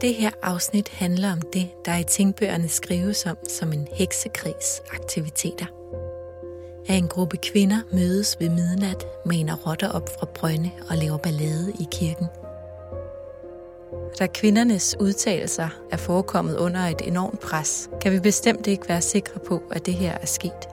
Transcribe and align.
Det 0.00 0.14
her 0.14 0.30
afsnit 0.42 0.88
handler 0.88 1.32
om 1.32 1.40
det, 1.40 1.68
der 1.84 1.96
i 1.96 2.04
tingbøgerne 2.04 2.68
skrives 2.68 3.26
om 3.26 3.36
som 3.48 3.72
en 3.72 3.88
heksekrigs 3.92 4.82
aktiviteter. 4.92 5.66
At 6.86 6.96
en 6.98 7.08
gruppe 7.08 7.36
kvinder 7.36 7.80
mødes 7.92 8.36
ved 8.40 8.48
midnat, 8.48 9.06
mener 9.26 9.56
rotter 9.56 9.88
op 9.88 10.08
fra 10.18 10.26
brønde 10.34 10.70
og 10.90 10.96
laver 10.96 11.16
ballade 11.16 11.72
i 11.80 11.86
kirken. 11.90 12.26
Da 14.18 14.26
kvindernes 14.26 14.96
udtalelser 15.00 15.68
er 15.90 15.96
forekommet 15.96 16.56
under 16.56 16.80
et 16.80 17.00
enormt 17.04 17.40
pres, 17.40 17.90
kan 18.00 18.12
vi 18.12 18.20
bestemt 18.20 18.66
ikke 18.66 18.88
være 18.88 19.00
sikre 19.00 19.40
på, 19.40 19.62
at 19.70 19.86
det 19.86 19.94
her 19.94 20.12
er 20.12 20.26
sket. 20.26 20.68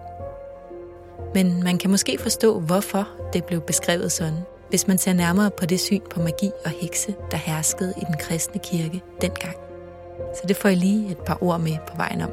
Men 1.33 1.63
man 1.63 1.77
kan 1.77 1.89
måske 1.89 2.17
forstå, 2.17 2.59
hvorfor 2.59 3.07
det 3.33 3.43
blev 3.43 3.61
beskrevet 3.61 4.11
sådan 4.11 4.39
hvis 4.75 4.87
man 4.87 4.97
ser 4.97 5.13
nærmere 5.13 5.51
på 5.51 5.65
det 5.65 5.79
syn 5.79 6.01
på 6.09 6.19
magi 6.19 6.51
og 6.65 6.71
hekse, 6.71 7.15
der 7.31 7.37
herskede 7.37 7.93
i 7.97 8.03
den 8.07 8.15
kristne 8.19 8.61
kirke 8.63 9.01
dengang. 9.21 9.55
Så 10.17 10.41
det 10.47 10.55
får 10.55 10.69
jeg 10.69 10.77
lige 10.77 11.11
et 11.11 11.17
par 11.17 11.37
ord 11.41 11.59
med 11.59 11.77
på 11.87 11.97
vejen 11.97 12.21
om. 12.21 12.29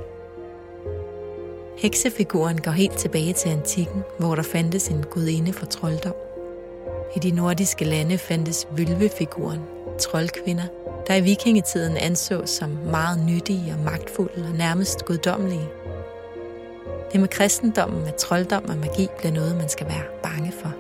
Heksefiguren 1.77 2.61
går 2.61 2.71
helt 2.71 2.99
tilbage 2.99 3.33
til 3.33 3.49
antikken, 3.49 4.03
hvor 4.19 4.35
der 4.35 4.43
fandtes 4.43 4.89
en 4.89 5.05
gudinde 5.11 5.53
for 5.53 5.67
trolddom. 5.67 6.15
I 7.17 7.19
de 7.19 7.31
nordiske 7.31 7.85
lande 7.85 8.19
fandtes 8.19 8.67
vølvefiguren, 8.77 9.61
troldkvinder, 10.01 10.67
der 11.07 11.15
i 11.15 11.21
vikingetiden 11.21 11.97
ansås 11.97 12.51
som 12.51 12.71
meget 12.71 13.27
nyttige 13.27 13.75
og 13.79 13.85
magtfulde 13.85 14.45
og 14.49 14.59
nærmest 14.59 15.05
guddommelige. 15.05 15.69
Det 17.13 17.21
med 17.21 17.29
kristendommen, 17.29 18.07
at 18.07 18.15
trolddom 18.15 18.65
og 18.69 18.77
magi 18.77 19.09
bliver 19.19 19.33
noget, 19.33 19.57
man 19.57 19.69
skal 19.69 19.87
være 19.87 20.05
bange 20.23 20.53
for. 20.53 20.73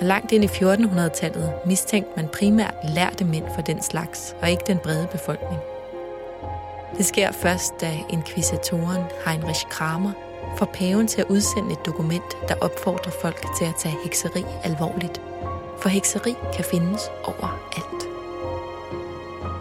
Og 0.00 0.06
langt 0.06 0.32
ind 0.32 0.44
i 0.44 0.46
1400-tallet 0.46 1.52
mistænkte 1.66 2.12
man 2.16 2.28
primært 2.28 2.74
lærte 2.94 3.24
mænd 3.24 3.44
for 3.54 3.62
den 3.62 3.82
slags, 3.82 4.36
og 4.42 4.50
ikke 4.50 4.64
den 4.66 4.78
brede 4.78 5.08
befolkning. 5.12 5.60
Det 6.96 7.06
sker 7.06 7.32
først, 7.32 7.80
da 7.80 7.92
inkvisatoren 8.10 9.04
Heinrich 9.26 9.66
Kramer 9.70 10.12
får 10.58 10.66
paven 10.66 11.06
til 11.06 11.20
at 11.20 11.26
udsende 11.28 11.72
et 11.72 11.86
dokument, 11.86 12.36
der 12.48 12.54
opfordrer 12.60 13.12
folk 13.22 13.46
til 13.58 13.64
at 13.64 13.74
tage 13.78 13.96
hekseri 14.04 14.44
alvorligt. 14.64 15.20
For 15.78 15.88
hekseri 15.88 16.34
kan 16.54 16.64
findes 16.64 17.02
overalt. 17.24 18.02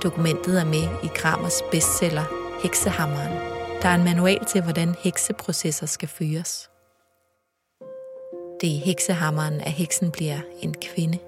Dokumentet 0.03 0.59
er 0.59 0.65
med 0.65 0.87
i 1.03 1.07
Kramers 1.15 1.61
bestseller 1.71 2.23
Heksehammeren, 2.63 3.37
der 3.81 3.89
er 3.89 3.95
en 3.95 4.03
manual 4.03 4.45
til, 4.45 4.61
hvordan 4.61 4.95
hekseprocesser 5.03 5.85
skal 5.85 6.07
føres. 6.07 6.69
Det 8.61 8.75
er 8.75 8.79
heksehammeren, 8.79 9.61
at 9.61 9.71
heksen 9.71 10.11
bliver 10.11 10.41
en 10.61 10.73
kvinde. 10.81 11.19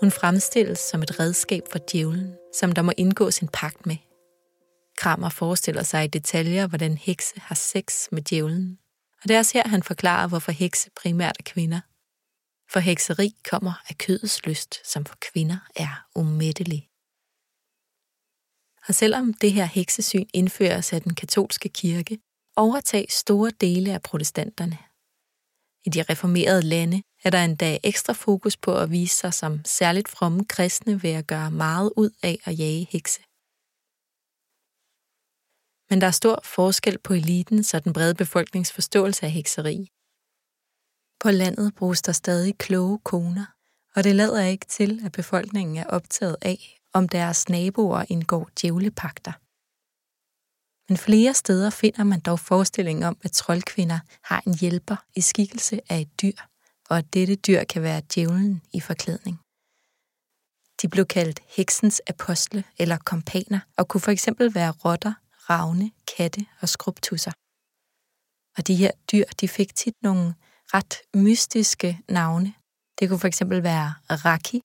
Hun 0.00 0.10
fremstilles 0.10 0.78
som 0.78 1.02
et 1.02 1.20
redskab 1.20 1.62
for 1.72 1.78
djævlen, 1.92 2.34
som 2.54 2.72
der 2.72 2.82
må 2.82 2.92
indgås 2.96 3.38
en 3.38 3.48
pagt 3.48 3.86
med. 3.86 3.96
Kramer 4.96 5.28
forestiller 5.28 5.82
sig 5.82 6.04
i 6.04 6.08
detaljer, 6.08 6.66
hvordan 6.66 6.96
hekse 6.96 7.40
har 7.40 7.54
sex 7.54 8.06
med 8.12 8.22
djævlen. 8.22 8.78
Og 9.22 9.28
det 9.28 9.34
er 9.34 9.38
også 9.38 9.58
her, 9.58 9.68
han 9.68 9.82
forklarer, 9.82 10.28
hvorfor 10.28 10.52
hekse 10.52 10.90
primært 11.02 11.36
er 11.38 11.42
kvinder. 11.42 11.80
For 12.72 12.80
hekseri 12.80 13.34
kommer 13.50 13.72
af 13.88 13.98
kødets 13.98 14.46
lyst, 14.46 14.90
som 14.92 15.04
for 15.04 15.16
kvinder 15.32 15.58
er 15.76 16.06
umættelig. 16.14 16.88
Og 18.88 18.94
selvom 18.94 19.34
det 19.34 19.52
her 19.52 19.64
heksesyn 19.64 20.26
indføres 20.34 20.92
af 20.92 21.02
den 21.02 21.14
katolske 21.14 21.68
kirke, 21.68 22.18
overtager 22.56 23.06
store 23.08 23.50
dele 23.60 23.94
af 23.94 24.02
protestanterne 24.02 24.78
i 25.86 25.90
de 25.90 26.02
reformerede 26.02 26.62
lande 26.62 27.02
er 27.24 27.30
der 27.30 27.44
endda 27.44 27.78
ekstra 27.82 28.12
fokus 28.12 28.56
på 28.56 28.78
at 28.78 28.90
vise 28.90 29.16
sig 29.16 29.34
som 29.34 29.64
særligt 29.64 30.08
fromme 30.08 30.44
kristne 30.44 31.02
ved 31.02 31.10
at 31.10 31.26
gøre 31.26 31.50
meget 31.50 31.92
ud 31.96 32.10
af 32.22 32.38
at 32.44 32.58
jage 32.58 32.88
hekse. 32.90 33.20
Men 35.90 36.00
der 36.00 36.06
er 36.06 36.10
stor 36.10 36.40
forskel 36.44 36.98
på 36.98 37.12
eliten 37.12 37.64
og 37.74 37.84
den 37.84 37.92
brede 37.92 38.14
befolknings 38.14 38.72
forståelse 38.72 39.26
af 39.26 39.32
hekseri. 39.32 39.90
På 41.20 41.30
landet 41.30 41.74
bruges 41.74 42.02
der 42.02 42.12
stadig 42.12 42.58
kloge 42.58 42.98
koner, 42.98 43.46
og 43.94 44.04
det 44.04 44.14
lader 44.14 44.44
ikke 44.44 44.66
til, 44.66 45.00
at 45.04 45.12
befolkningen 45.12 45.76
er 45.76 45.86
optaget 45.86 46.36
af, 46.42 46.78
om 46.92 47.08
deres 47.08 47.48
naboer 47.48 48.04
indgår 48.08 48.50
djævlepagter. 48.60 49.32
Men 50.88 50.96
flere 50.96 51.34
steder 51.34 51.70
finder 51.70 52.04
man 52.04 52.20
dog 52.20 52.40
forestillingen 52.40 53.02
om, 53.02 53.16
at 53.22 53.32
troldkvinder 53.32 53.98
har 54.22 54.42
en 54.46 54.54
hjælper 54.58 54.96
i 55.16 55.20
skikkelse 55.20 55.80
af 55.88 56.00
et 56.00 56.20
dyr, 56.22 56.38
og 56.88 56.98
at 56.98 57.14
dette 57.14 57.36
dyr 57.36 57.64
kan 57.64 57.82
være 57.82 58.02
djævlen 58.14 58.62
i 58.72 58.80
forklædning. 58.80 59.40
De 60.82 60.88
blev 60.88 61.06
kaldt 61.06 61.40
heksens 61.56 62.02
apostle 62.06 62.64
eller 62.78 62.98
kompaner, 62.98 63.60
og 63.76 63.88
kunne 63.88 64.00
for 64.00 64.10
eksempel 64.10 64.54
være 64.54 64.70
rotter, 64.70 65.14
ravne, 65.50 65.90
katte 66.16 66.46
og 66.60 66.68
skrubtusser. 66.68 67.32
Og 68.56 68.66
de 68.66 68.74
her 68.74 68.90
dyr, 69.12 69.24
de 69.40 69.48
fik 69.48 69.74
tit 69.74 69.94
nogle 70.02 70.34
ret 70.74 70.94
mystiske 71.14 72.00
navne. 72.08 72.54
Det 72.98 73.08
kunne 73.08 73.18
for 73.18 73.28
eksempel 73.28 73.62
være 73.62 73.94
Raki, 74.10 74.60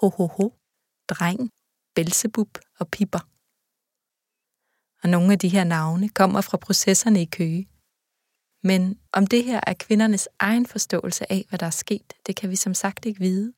Hohoho, 0.00 0.52
Dreng, 1.08 1.50
Belzebub 1.94 2.58
og 2.78 2.88
Piper 2.88 3.35
og 5.06 5.10
nogle 5.10 5.32
af 5.32 5.38
de 5.38 5.48
her 5.48 5.64
navne 5.64 6.08
kommer 6.08 6.40
fra 6.40 6.56
processerne 6.56 7.22
i 7.22 7.24
Køge. 7.24 7.68
Men 8.62 8.98
om 9.12 9.26
det 9.26 9.44
her 9.44 9.60
er 9.66 9.74
kvindernes 9.74 10.28
egen 10.38 10.66
forståelse 10.66 11.32
af, 11.32 11.46
hvad 11.48 11.58
der 11.58 11.66
er 11.66 11.70
sket, 11.70 12.12
det 12.26 12.36
kan 12.36 12.50
vi 12.50 12.56
som 12.56 12.74
sagt 12.74 13.06
ikke 13.06 13.20
vide. 13.20 13.52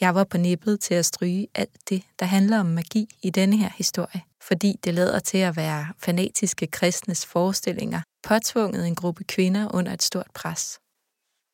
Jeg 0.00 0.14
var 0.14 0.24
på 0.24 0.38
nippet 0.38 0.80
til 0.80 0.94
at 0.94 1.06
stryge 1.06 1.48
alt 1.54 1.88
det, 1.88 2.02
der 2.18 2.26
handler 2.26 2.60
om 2.60 2.66
magi 2.66 3.08
i 3.22 3.30
denne 3.30 3.56
her 3.56 3.70
historie, 3.76 4.22
fordi 4.42 4.76
det 4.84 4.94
lader 4.94 5.18
til 5.18 5.38
at 5.38 5.56
være 5.56 5.92
fanatiske 5.98 6.66
kristnes 6.66 7.26
forestillinger, 7.26 8.02
påtvunget 8.22 8.86
en 8.86 8.94
gruppe 8.94 9.24
kvinder 9.24 9.74
under 9.74 9.92
et 9.92 10.02
stort 10.02 10.30
pres. 10.34 10.78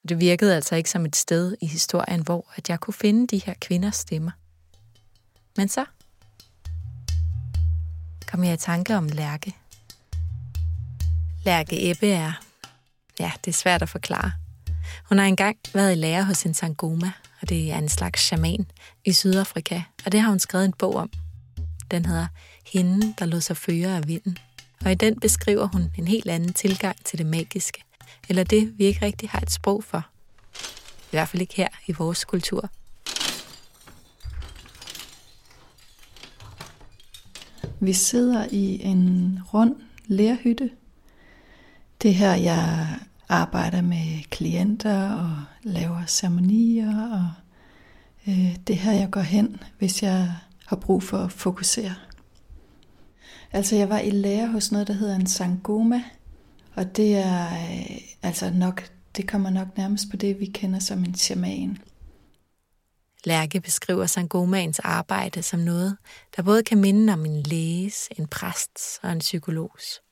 Det 0.09 0.21
virkede 0.21 0.57
altså 0.57 0.77
ikke 0.77 0.91
som 0.91 1.05
et 1.05 1.17
sted 1.17 1.57
i 1.61 1.67
historien, 1.67 2.23
hvor 2.23 2.53
at 2.57 2.69
jeg 2.69 2.81
kunne 2.81 2.95
finde 2.95 3.27
de 3.27 3.39
her 3.39 3.55
kvinders 3.61 3.97
stemmer. 3.97 4.31
Men 5.57 5.69
så 5.69 5.85
kom 8.33 8.45
jeg 8.45 8.55
i 8.55 8.57
tanke 8.57 8.97
om 8.97 9.09
Lærke. 9.09 9.57
Lærke 11.45 11.91
Ebbe 11.91 12.11
er, 12.11 12.33
ja, 13.21 13.33
det 13.45 13.51
er 13.51 13.57
svært 13.57 13.83
at 13.83 13.89
forklare. 13.89 14.33
Hun 15.09 15.19
har 15.19 15.25
engang 15.25 15.57
været 15.75 15.93
i 15.93 15.95
lærer 15.95 16.23
hos 16.23 16.43
en 16.43 16.55
sangoma, 16.55 17.13
og 17.43 17.49
det 17.49 17.73
er 17.73 17.79
en 17.79 17.89
slags 17.89 18.23
shaman 18.23 18.67
i 19.05 19.13
Sydafrika, 19.13 19.83
og 20.05 20.13
det 20.13 20.21
har 20.21 20.29
hun 20.29 20.39
skrevet 20.39 20.65
en 20.65 20.73
bog 20.73 20.95
om. 20.95 21.11
Den 21.91 22.07
hedder 22.07 22.27
Hende, 22.67 23.15
der 23.19 23.27
lod 23.27 23.41
sig 23.41 23.57
føre 23.57 23.97
af 23.97 24.09
vinden. 24.09 24.39
Og 24.85 24.93
i 24.93 24.95
den 24.95 25.21
beskriver 25.21 25.67
hun 25.67 25.91
en 25.99 26.09
helt 26.09 26.29
anden 26.29 26.53
tilgang 26.53 27.05
til 27.05 27.19
det 27.19 27.27
magiske, 27.27 27.85
eller 28.29 28.45
det, 28.45 28.79
vi 28.79 28.85
ikke 28.85 29.07
rigtig 29.07 29.31
har 29.31 29.41
et 29.41 29.51
sprog 29.51 29.85
for. 29.85 30.07
I 31.03 31.11
hvert 31.11 31.29
fald 31.29 31.43
ikke 31.43 31.57
her 31.57 31.69
i 31.87 31.93
vores 31.93 32.25
kultur. 32.25 32.71
Vi 37.85 37.93
sidder 37.93 38.47
i 38.51 38.83
en 38.83 39.39
rund 39.55 39.75
lærhytte. 40.07 40.71
Det 42.03 42.15
her, 42.15 42.35
jeg 42.35 42.89
arbejder 43.29 43.81
med 43.81 44.23
klienter 44.31 45.11
og 45.11 45.31
laver 45.63 46.07
ceremonier, 46.07 47.09
og 47.13 47.31
øh, 48.29 48.57
det 48.67 48.77
her, 48.77 48.93
jeg 48.93 49.11
går 49.11 49.21
hen, 49.21 49.61
hvis 49.79 50.03
jeg 50.03 50.33
har 50.67 50.77
brug 50.77 51.03
for 51.03 51.19
at 51.19 51.33
fokusere. 51.33 51.95
Altså, 53.53 53.77
jeg 53.77 53.89
var 53.89 53.99
i 53.99 54.11
lære 54.11 54.49
hos 54.49 54.73
noget, 54.73 54.89
der 54.89 54.95
hedder 54.95 55.17
en 55.17 55.27
sangoma, 55.27 56.03
og 56.75 56.97
det 56.97 57.17
er 57.17 57.47
øh, 57.47 57.99
altså 58.23 58.51
nok, 58.51 58.91
det 59.17 59.29
kommer 59.29 59.51
nok 59.51 59.77
nærmest 59.77 60.11
på 60.11 60.17
det, 60.17 60.41
vi 60.41 60.47
kender 60.47 60.79
som 60.79 61.05
en 61.05 61.15
shaman. 61.15 61.79
Lærke 63.25 63.61
beskriver 63.61 64.07
Sangomans 64.07 64.79
arbejde 64.79 65.43
som 65.43 65.61
noget, 65.61 65.97
der 66.37 66.43
både 66.43 66.63
kan 66.63 66.79
minde 66.79 67.13
om 67.13 67.25
en 67.25 67.43
læges, 67.43 68.09
en 68.19 68.27
præsts 68.27 69.01
og 69.03 69.13
en 69.13 69.19
psykologs. 69.19 70.03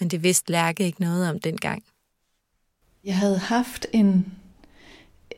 Men 0.00 0.08
det 0.08 0.22
vidste 0.22 0.52
Lærke 0.52 0.84
ikke 0.84 1.00
noget 1.00 1.30
om 1.30 1.38
dengang. 1.38 1.84
Jeg 3.04 3.16
havde 3.16 3.38
haft 3.38 3.86
en, 3.92 4.34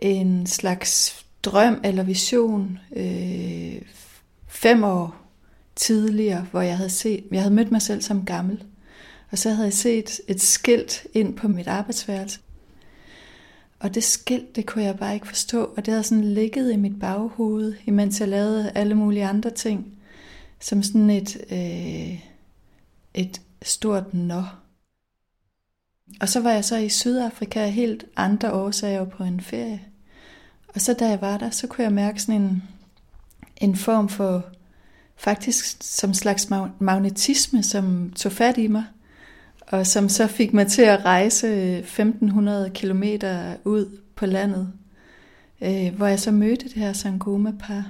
en 0.01 0.47
slags 0.47 1.25
drøm 1.43 1.81
eller 1.85 2.03
vision 2.03 2.79
øh, 2.97 3.83
fem 4.49 4.85
år 4.85 5.17
tidligere, 5.77 6.47
hvor 6.51 6.61
jeg 6.61 6.77
havde 6.77 6.91
set, 6.91 7.25
jeg 7.31 7.41
havde 7.41 7.55
mødt 7.55 7.71
mig 7.71 7.83
selv 7.83 8.03
som 8.03 8.25
gammel. 8.25 8.65
Og 9.31 9.39
så 9.39 9.51
havde 9.51 9.67
jeg 9.67 9.73
set 9.73 10.21
et 10.29 10.41
skilt 10.41 11.07
ind 11.15 11.37
på 11.37 11.49
mit 11.49 11.67
arbejdsværelse, 11.67 12.41
og 13.81 13.95
det 13.95 14.05
skilt, 14.05 14.57
det 14.57 14.67
kunne 14.67 14.85
jeg 14.85 14.99
bare 14.99 15.15
ikke 15.15 15.27
forstå, 15.27 15.65
og 15.65 15.77
det 15.77 15.89
havde 15.89 16.03
sådan 16.03 16.25
ligget 16.25 16.73
i 16.73 16.77
mit 16.77 17.01
baghoved, 17.01 17.75
imens 17.87 18.21
jeg 18.21 18.29
lavede 18.29 18.73
alle 18.75 18.95
mulige 18.95 19.27
andre 19.27 19.51
ting, 19.51 19.99
som 20.61 20.83
sådan 20.83 21.11
et, 21.11 21.37
øh, 21.51 22.21
et 23.15 23.41
stort 23.63 24.15
nå. 24.15 24.43
Og 26.21 26.29
så 26.29 26.41
var 26.41 26.51
jeg 26.51 26.65
så 26.65 26.77
i 26.77 26.89
Sydafrika 26.89 27.67
helt 27.67 28.05
andre 28.17 28.53
årsager 28.53 29.05
på 29.05 29.25
en 29.25 29.41
ferie. 29.41 29.81
Og 30.75 30.81
så 30.81 30.93
da 30.93 31.09
jeg 31.09 31.21
var 31.21 31.39
der, 31.39 31.51
så 31.51 31.67
kunne 31.67 31.85
jeg 31.85 31.93
mærke 31.93 32.23
sådan 32.23 32.43
en, 32.43 32.63
en 33.57 33.77
form 33.77 34.09
for, 34.09 34.45
faktisk 35.17 35.77
som 35.81 36.15
slags 36.15 36.51
magnetisme, 36.79 37.63
som 37.63 38.13
tog 38.17 38.33
fat 38.33 38.59
i 38.59 38.67
mig, 38.67 38.85
og 39.69 39.87
som 39.87 40.09
så 40.09 40.27
fik 40.27 40.53
mig 40.55 40.67
til 40.67 40.83
at 40.83 41.05
rejse 41.05 41.47
øh, 41.47 41.79
1500 41.79 42.71
km 42.71 43.03
ud 43.65 44.01
på 44.15 44.27
landet, 44.27 44.73
øh, 45.61 45.95
hvor 45.97 46.07
jeg 46.07 46.21
så 46.21 46.31
mødte 46.31 46.65
det 46.65 46.73
her 46.73 46.93
Sangoma-par. 46.93 47.85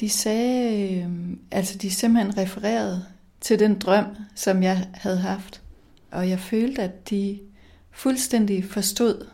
De 0.00 0.08
sagde, 0.08 0.94
øh, 0.94 1.08
altså 1.50 1.78
de 1.78 1.90
simpelthen 1.90 2.38
refererede 2.38 3.04
til 3.40 3.58
den 3.58 3.78
drøm, 3.78 4.04
som 4.34 4.62
jeg 4.62 4.88
havde 4.94 5.18
haft. 5.18 5.62
Og 6.10 6.28
jeg 6.28 6.38
følte, 6.38 6.82
at 6.82 7.10
de 7.10 7.38
fuldstændig 7.90 8.64
forstod, 8.64 9.26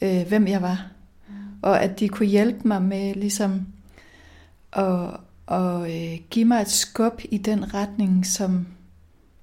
øh, 0.00 0.28
hvem 0.28 0.48
jeg 0.48 0.62
var. 0.62 0.90
Og 1.62 1.82
at 1.82 2.00
de 2.00 2.08
kunne 2.08 2.28
hjælpe 2.28 2.68
mig 2.68 2.82
med 2.82 3.14
ligesom 3.14 3.66
at, 4.72 5.16
at 5.48 5.80
øh, 5.80 6.18
give 6.30 6.44
mig 6.44 6.60
et 6.60 6.70
skub 6.70 7.20
i 7.30 7.38
den 7.38 7.74
retning, 7.74 8.26
som, 8.26 8.66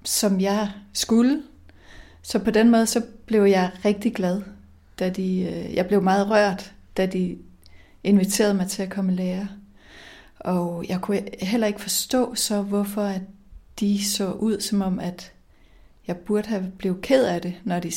som 0.04 0.40
jeg 0.40 0.70
skulle. 0.92 1.42
Så 2.22 2.38
på 2.38 2.50
den 2.50 2.70
måde 2.70 2.86
så 2.86 3.02
blev 3.26 3.42
jeg 3.42 3.70
rigtig 3.84 4.14
glad, 4.14 4.42
da 4.98 5.08
de, 5.08 5.40
øh, 5.40 5.74
jeg 5.74 5.86
blev 5.86 6.02
meget 6.02 6.30
rørt, 6.30 6.72
da 6.96 7.06
de 7.06 7.38
inviterede 8.04 8.54
mig 8.54 8.68
til 8.68 8.82
at 8.82 8.90
komme 8.90 9.12
lære. 9.12 9.48
Og 10.40 10.84
jeg 10.88 11.00
kunne 11.00 11.22
heller 11.40 11.66
ikke 11.66 11.80
forstå 11.80 12.34
så, 12.34 12.62
hvorfor 12.62 13.02
at 13.02 13.20
de 13.80 14.04
så 14.04 14.32
ud 14.32 14.60
som 14.60 14.82
om, 14.82 15.00
at 15.00 15.32
jeg 16.06 16.16
burde 16.16 16.48
have 16.48 16.72
blevet 16.78 17.00
ked 17.00 17.24
af 17.24 17.40
det, 17.40 17.54
når 17.64 17.80
de 17.80 17.92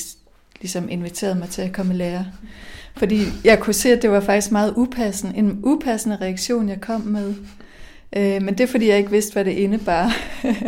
ligesom 0.62 0.90
inviterede 0.90 1.36
mig 1.36 1.50
til 1.50 1.62
at 1.62 1.74
komme 1.74 1.94
lære. 1.94 2.26
Fordi 2.96 3.20
jeg 3.44 3.60
kunne 3.60 3.74
se, 3.74 3.92
at 3.92 4.02
det 4.02 4.12
var 4.12 4.20
faktisk 4.20 4.52
meget 4.52 4.74
upassende, 4.78 5.38
en 5.38 5.60
upassende 5.64 6.18
reaktion, 6.22 6.70
jeg 6.70 6.82
kom 6.82 7.02
med. 7.02 7.36
Øh, 8.16 8.42
men 8.42 8.58
det 8.58 8.60
er, 8.60 8.68
fordi 8.68 8.88
jeg 8.88 8.98
ikke 8.98 9.12
vidste, 9.12 9.34
hvad 9.34 9.46
det 9.46 9.52
indebar. 9.52 10.16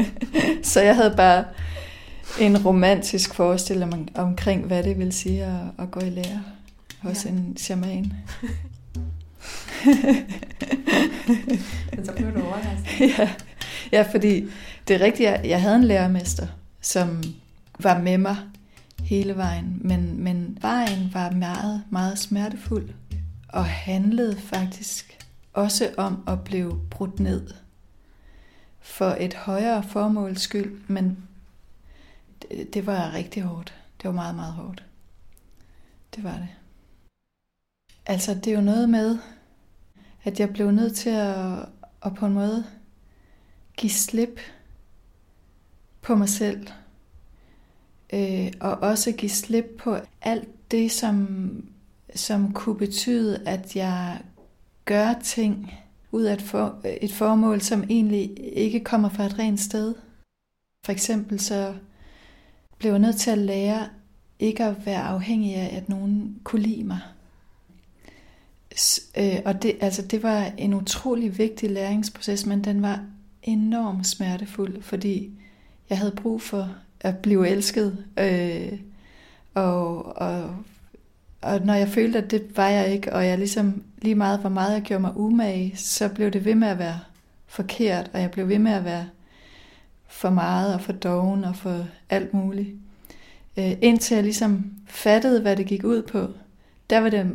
så 0.63 0.81
jeg 0.81 0.95
havde 0.95 1.13
bare 1.17 1.43
en 2.39 2.65
romantisk 2.65 3.33
forestilling 3.33 4.09
omkring, 4.15 4.65
hvad 4.65 4.83
det 4.83 4.99
vil 4.99 5.13
sige 5.13 5.43
at, 5.43 5.61
at 5.79 5.91
gå 5.91 5.99
i 5.99 6.09
lære 6.09 6.43
hos 7.01 7.25
ja. 7.25 7.29
en 7.29 7.57
shaman. 7.57 8.13
Men 9.85 9.85
så 12.05 12.11
blev 12.15 12.33
du 12.33 12.41
overrasket. 12.41 13.19
ja. 13.19 13.29
ja, 13.91 14.01
fordi 14.01 14.45
det 14.87 14.95
er 14.95 14.99
rigtigt, 14.99 15.29
jeg, 15.29 15.41
jeg 15.43 15.61
havde 15.61 15.75
en 15.75 15.83
lærermester, 15.83 16.47
som 16.81 17.23
var 17.79 17.99
med 17.99 18.17
mig 18.17 18.35
hele 19.01 19.37
vejen, 19.37 19.77
men, 19.81 20.23
men 20.23 20.57
vejen 20.61 21.09
var 21.13 21.31
meget, 21.31 21.83
meget 21.89 22.19
smertefuld 22.19 22.89
og 23.49 23.65
handlede 23.65 24.37
faktisk 24.37 25.17
også 25.57 25.93
om 25.97 26.23
at 26.27 26.43
blive 26.43 26.81
brudt 26.89 27.19
ned 27.19 27.53
for 28.79 29.15
et 29.19 29.33
højere 29.33 29.83
formåls 29.83 30.41
skyld, 30.41 30.81
men 30.87 31.27
det, 32.41 32.73
det 32.73 32.85
var 32.85 33.13
rigtig 33.13 33.43
hårdt. 33.43 33.73
Det 34.01 34.07
var 34.07 34.11
meget, 34.11 34.35
meget 34.35 34.53
hårdt. 34.53 34.85
Det 36.15 36.23
var 36.23 36.37
det. 36.37 36.47
Altså, 38.05 38.33
det 38.33 38.47
er 38.47 38.55
jo 38.55 38.61
noget 38.61 38.89
med, 38.89 39.17
at 40.23 40.39
jeg 40.39 40.53
blev 40.53 40.71
nødt 40.71 40.95
til 40.95 41.09
at, 41.09 41.65
at 42.05 42.15
på 42.15 42.25
en 42.25 42.33
måde 42.33 42.65
give 43.77 43.91
slip 43.91 44.39
på 46.01 46.15
mig 46.15 46.29
selv. 46.29 46.67
Øh, 48.13 48.51
og 48.59 48.71
også 48.71 49.11
give 49.11 49.29
slip 49.29 49.65
på 49.79 49.97
alt 50.21 50.71
det, 50.71 50.91
som, 50.91 51.27
som 52.15 52.53
kunne 52.53 52.77
betyde, 52.77 53.47
at 53.47 53.75
jeg 53.75 54.21
gør 54.87 55.13
ting 55.23 55.73
ud 56.11 56.23
af 56.23 56.33
et, 56.33 56.41
for, 56.41 56.81
et 57.01 57.13
formål, 57.13 57.61
som 57.61 57.83
egentlig 57.89 58.37
ikke 58.53 58.79
kommer 58.79 59.09
fra 59.09 59.23
et 59.25 59.39
rent 59.39 59.59
sted. 59.59 59.95
For 60.85 60.91
eksempel 60.91 61.39
så 61.39 61.73
blev 62.77 62.91
jeg 62.91 62.99
nødt 62.99 63.17
til 63.17 63.31
at 63.31 63.37
lære 63.37 63.89
ikke 64.39 64.63
at 64.63 64.85
være 64.85 65.01
afhængig 65.01 65.55
af, 65.55 65.77
at 65.77 65.89
nogen 65.89 66.39
kunne 66.43 66.61
lide 66.61 66.83
mig. 66.83 66.99
Øh, 69.17 69.39
og 69.45 69.63
det, 69.63 69.77
altså, 69.81 70.01
det 70.01 70.23
var 70.23 70.51
en 70.57 70.73
utrolig 70.73 71.37
vigtig 71.37 71.71
læringsproces, 71.71 72.45
men 72.45 72.63
den 72.63 72.81
var 72.81 73.05
enormt 73.43 74.07
smertefuld, 74.07 74.81
fordi 74.81 75.31
jeg 75.89 75.97
havde 75.97 76.15
brug 76.21 76.41
for 76.41 76.75
at 77.01 77.17
blive 77.17 77.47
elsket. 77.47 78.05
Øh, 78.19 78.79
og, 79.53 80.05
og, 80.17 80.55
og 81.41 81.61
når 81.65 81.73
jeg 81.73 81.87
følte, 81.87 82.17
at 82.17 82.31
det 82.31 82.57
var 82.57 82.67
jeg 82.67 82.93
ikke, 82.93 83.13
og 83.13 83.25
jeg 83.25 83.37
ligesom 83.37 83.83
lige 84.01 84.15
meget, 84.15 84.39
hvor 84.39 84.49
meget 84.49 84.73
jeg 84.73 84.81
gjorde 84.81 85.01
mig 85.01 85.17
umage, 85.17 85.73
så 85.75 86.09
blev 86.09 86.31
det 86.31 86.45
ved 86.45 86.55
med 86.55 86.67
at 86.67 86.79
være 86.79 86.99
forkert, 87.47 88.11
og 88.13 88.21
jeg 88.21 88.31
blev 88.31 88.49
ved 88.49 88.59
med 88.59 88.71
at 88.71 88.85
være 88.85 89.07
for 90.07 90.29
meget 90.29 90.73
og 90.73 90.81
for 90.81 90.91
doven 90.91 91.43
og 91.43 91.55
for 91.55 91.85
alt 92.09 92.33
muligt. 92.33 92.69
Øh, 93.57 93.71
indtil 93.81 94.15
jeg 94.15 94.23
ligesom 94.23 94.65
fattede, 94.87 95.41
hvad 95.41 95.55
det 95.55 95.65
gik 95.65 95.83
ud 95.83 96.01
på, 96.01 96.27
der 96.89 96.99
var 96.99 97.09
det 97.09 97.31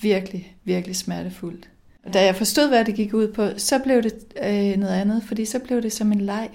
virkelig, 0.00 0.56
virkelig 0.64 0.96
smertefuldt. 0.96 1.68
Og 2.04 2.14
da 2.14 2.24
jeg 2.24 2.36
forstod, 2.36 2.68
hvad 2.68 2.84
det 2.84 2.94
gik 2.94 3.14
ud 3.14 3.32
på, 3.32 3.48
så 3.56 3.78
blev 3.78 4.02
det 4.02 4.14
øh, 4.42 4.78
noget 4.78 4.94
andet, 4.94 5.22
fordi 5.22 5.44
så 5.44 5.58
blev 5.58 5.82
det 5.82 5.92
som 5.92 6.12
en 6.12 6.20
leg. 6.20 6.48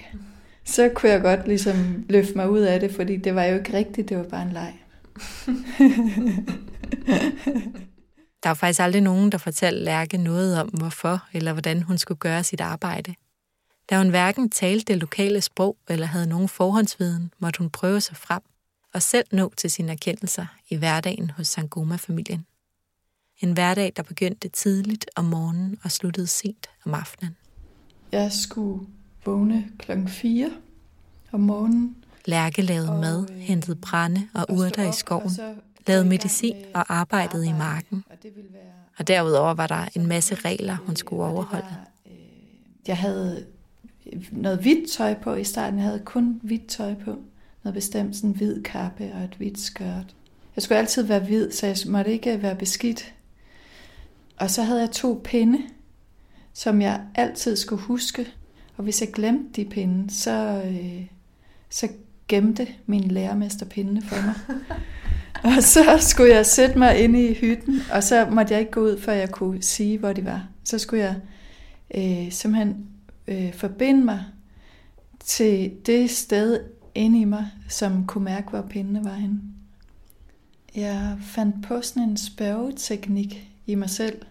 Så 0.63 0.89
kunne 0.89 1.11
jeg 1.11 1.21
godt 1.21 1.47
ligesom 1.47 2.05
løfte 2.09 2.35
mig 2.35 2.49
ud 2.49 2.59
af 2.59 2.79
det, 2.79 2.91
fordi 2.91 3.17
det 3.17 3.35
var 3.35 3.43
jo 3.43 3.57
ikke 3.57 3.77
rigtigt, 3.77 4.09
det 4.09 4.17
var 4.17 4.23
bare 4.23 4.43
en 4.43 4.53
leg. 4.53 4.73
der 8.45 8.49
var 8.49 8.53
faktisk 8.55 8.79
aldrig 8.79 9.01
nogen, 9.01 9.31
der 9.31 9.37
fortalte 9.37 9.83
Lærke 9.83 10.17
noget 10.17 10.61
om, 10.61 10.67
hvorfor 10.67 11.27
eller 11.33 11.53
hvordan 11.53 11.81
hun 11.81 11.97
skulle 11.97 12.17
gøre 12.17 12.43
sit 12.43 12.61
arbejde. 12.61 13.15
Da 13.89 13.97
hun 13.97 14.09
hverken 14.09 14.49
talte 14.49 14.93
det 14.93 14.97
lokale 14.97 15.41
sprog 15.41 15.77
eller 15.89 16.05
havde 16.05 16.27
nogen 16.27 16.49
forhåndsviden, 16.49 17.31
måtte 17.39 17.57
hun 17.57 17.69
prøve 17.69 18.01
sig 18.01 18.17
frem 18.17 18.41
og 18.93 19.01
selv 19.01 19.25
nå 19.31 19.53
til 19.57 19.71
sine 19.71 19.91
erkendelser 19.91 20.45
i 20.69 20.75
hverdagen 20.75 21.29
hos 21.29 21.47
Sangoma-familien. 21.47 22.45
En 23.39 23.53
hverdag, 23.53 23.93
der 23.95 24.03
begyndte 24.03 24.49
tidligt 24.49 25.05
om 25.15 25.25
morgenen 25.25 25.77
og 25.83 25.91
sluttede 25.91 26.27
sent 26.27 26.67
om 26.85 26.93
aftenen. 26.93 27.35
Jeg 28.11 28.31
skulle 28.31 28.85
vågne 29.25 29.67
klokken 29.79 30.07
4 30.07 30.51
om 31.31 31.39
morgenen. 31.39 31.95
Lærke 32.25 32.61
lavede 32.61 32.89
og, 32.89 32.99
mad, 32.99 33.29
øh, 33.31 33.37
hentede 33.37 33.75
brænde 33.75 34.27
og 34.33 34.45
urter 34.49 34.89
i 34.89 34.93
skoven, 34.93 35.31
lavede 35.87 36.05
medicin 36.05 36.55
og 36.73 36.93
arbejdede 36.93 37.47
i 37.47 37.53
marken. 37.53 38.03
Og 38.97 39.07
derudover 39.07 39.53
var 39.53 39.67
der 39.67 39.85
en 39.95 40.07
masse 40.07 40.35
regler, 40.35 40.77
hun 40.85 40.95
skulle 40.95 41.23
overholde. 41.23 41.75
Jeg 42.87 42.97
havde 42.97 43.45
noget 44.31 44.59
hvidt 44.59 44.91
tøj 44.91 45.13
på 45.13 45.33
i 45.35 45.43
starten. 45.43 45.79
Jeg 45.79 45.87
havde 45.87 46.01
kun 46.05 46.39
hvidt 46.43 46.67
tøj 46.67 46.93
på. 46.93 47.17
Noget 47.63 47.73
bestemt, 47.73 48.15
sådan 48.15 48.29
en 48.29 48.35
hvid 48.35 48.63
kappe 48.63 49.13
og 49.13 49.23
et 49.23 49.35
hvidt 49.37 49.59
skørt. 49.59 50.15
Jeg 50.55 50.63
skulle 50.63 50.77
altid 50.77 51.03
være 51.03 51.19
hvid, 51.19 51.51
så 51.51 51.67
jeg 51.67 51.77
måtte 51.87 52.11
ikke 52.11 52.41
være 52.41 52.55
beskidt. 52.55 53.13
Og 54.37 54.49
så 54.51 54.63
havde 54.63 54.79
jeg 54.79 54.91
to 54.91 55.21
pinde, 55.23 55.61
som 56.53 56.81
jeg 56.81 57.01
altid 57.15 57.55
skulle 57.55 57.81
huske. 57.81 58.27
Og 58.77 58.83
hvis 58.83 59.01
jeg 59.01 59.11
glemte 59.11 59.61
de 59.61 59.69
pinde, 59.69 60.13
så, 60.13 60.61
øh, 60.65 61.07
så 61.69 61.87
gemte 62.27 62.67
min 62.85 63.03
lærermester 63.03 63.65
pindene 63.65 64.01
for 64.01 64.15
mig. 64.25 64.35
og 65.45 65.63
så 65.63 65.97
skulle 65.99 66.33
jeg 66.35 66.45
sætte 66.45 66.79
mig 66.79 67.03
inde 67.03 67.27
i 67.27 67.33
hytten, 67.33 67.81
og 67.91 68.03
så 68.03 68.27
måtte 68.31 68.53
jeg 68.53 68.59
ikke 68.59 68.71
gå 68.71 68.81
ud, 68.81 68.99
før 68.99 69.13
jeg 69.13 69.31
kunne 69.31 69.61
sige, 69.61 69.97
hvor 69.97 70.13
de 70.13 70.25
var. 70.25 70.47
Så 70.63 70.79
skulle 70.79 71.03
jeg 71.03 71.15
øh, 71.95 72.31
simpelthen 72.31 72.85
øh, 73.27 73.53
forbinde 73.53 74.05
mig 74.05 74.23
til 75.19 75.71
det 75.85 76.09
sted 76.09 76.59
inde 76.95 77.21
i 77.21 77.25
mig, 77.25 77.47
som 77.69 78.07
kunne 78.07 78.23
mærke, 78.23 78.49
hvor 78.49 78.61
pindene 78.61 79.03
var 79.03 79.13
henne. 79.13 79.41
Jeg 80.75 81.17
fandt 81.21 81.63
på 81.63 81.81
sådan 81.81 82.09
en 82.09 82.17
spørgeteknik 82.17 83.51
i 83.65 83.75
mig 83.75 83.89
selv, 83.89 84.21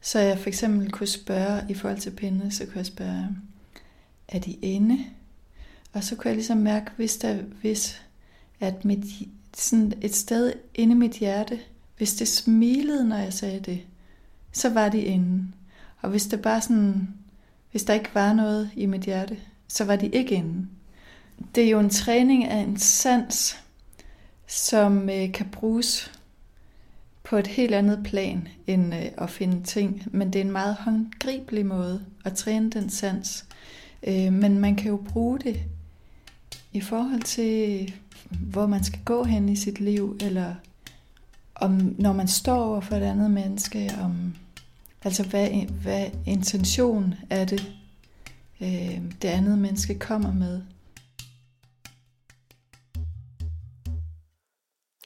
så 0.00 0.18
jeg 0.18 0.38
for 0.38 0.48
eksempel 0.48 0.90
kunne 0.90 1.06
spørge 1.06 1.62
i 1.68 1.74
forhold 1.74 1.98
til 1.98 2.10
pindene, 2.10 2.50
så 2.50 2.64
kunne 2.64 2.76
jeg 2.76 2.86
spørge, 2.86 3.28
er 4.28 4.38
de 4.38 4.52
inde? 4.52 4.98
Og 5.92 6.04
så 6.04 6.16
kunne 6.16 6.28
jeg 6.28 6.36
ligesom 6.36 6.58
mærke, 6.58 6.90
hvis, 6.96 7.16
der, 7.16 7.36
hvis 7.60 8.02
at 8.60 8.84
mit, 8.84 9.04
sådan 9.60 9.92
et 10.02 10.14
sted 10.14 10.52
inde 10.74 10.92
i 10.92 10.98
mit 10.98 11.12
hjerte, 11.12 11.60
hvis 11.96 12.14
det 12.14 12.28
smilede, 12.28 13.08
når 13.08 13.16
jeg 13.16 13.32
sagde 13.32 13.60
det, 13.60 13.80
så 14.52 14.68
var 14.68 14.88
de 14.88 15.00
inde. 15.00 15.46
Og 16.00 16.10
hvis 16.10 16.26
det 16.26 16.42
bare 16.42 16.60
sådan 16.60 17.08
hvis 17.70 17.84
der 17.84 17.94
ikke 17.94 18.14
var 18.14 18.32
noget 18.32 18.70
i 18.76 18.86
mit 18.86 19.00
hjerte, 19.00 19.36
så 19.68 19.84
var 19.84 19.96
de 19.96 20.08
ikke 20.08 20.34
inde. 20.34 20.66
Det 21.54 21.64
er 21.64 21.70
jo 21.70 21.80
en 21.80 21.90
træning 21.90 22.44
af 22.44 22.56
en 22.56 22.78
sans, 22.78 23.56
som 24.46 25.10
øh, 25.10 25.32
kan 25.32 25.48
bruges 25.52 26.12
på 27.24 27.36
et 27.36 27.46
helt 27.46 27.74
andet 27.74 28.00
plan 28.04 28.48
end 28.66 28.94
øh, 28.94 29.04
at 29.18 29.30
finde 29.30 29.62
ting, 29.62 30.02
men 30.06 30.32
det 30.32 30.38
er 30.38 30.44
en 30.44 30.50
meget 30.50 30.74
håndgribelig 30.74 31.66
måde 31.66 32.04
at 32.24 32.34
træne 32.34 32.70
den 32.70 32.90
sans. 32.90 33.44
Øh, 34.02 34.32
men 34.32 34.58
man 34.58 34.76
kan 34.76 34.90
jo 34.90 34.96
bruge 34.96 35.38
det 35.38 35.60
i 36.72 36.80
forhold 36.80 37.22
til, 37.22 37.94
hvor 38.30 38.66
man 38.66 38.84
skal 38.84 39.00
gå 39.04 39.24
hen 39.24 39.48
i 39.48 39.56
sit 39.56 39.80
liv, 39.80 40.16
eller 40.20 40.54
om, 41.54 41.94
når 41.98 42.12
man 42.12 42.28
står 42.28 42.64
over 42.64 42.80
for 42.80 42.96
et 42.96 43.02
andet 43.02 43.30
menneske, 43.30 43.90
om 44.02 44.34
Altså, 45.04 45.22
hvad, 45.22 45.66
hvad 45.66 46.10
intention 46.26 47.14
er 47.30 47.44
det, 47.44 47.72
øh, 48.60 49.02
det 49.22 49.28
andet 49.28 49.58
menneske 49.58 49.98
kommer 49.98 50.32
med? 50.32 50.62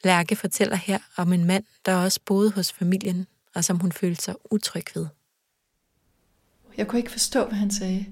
Lærke 0.05 0.37
fortæller 0.37 0.77
her 0.77 0.99
om 1.17 1.33
en 1.33 1.45
mand, 1.45 1.65
der 1.87 1.95
også 1.95 2.21
boede 2.27 2.51
hos 2.51 2.73
familien, 2.73 3.27
og 3.55 3.65
som 3.65 3.79
hun 3.79 3.93
følte 3.93 4.23
sig 4.23 4.35
utryg 4.51 4.85
ved. 4.95 5.07
Jeg 6.77 6.89
kunne 6.89 6.99
ikke 6.99 7.11
forstå, 7.11 7.45
hvad 7.45 7.59
han 7.59 7.71
sagde. 7.71 8.07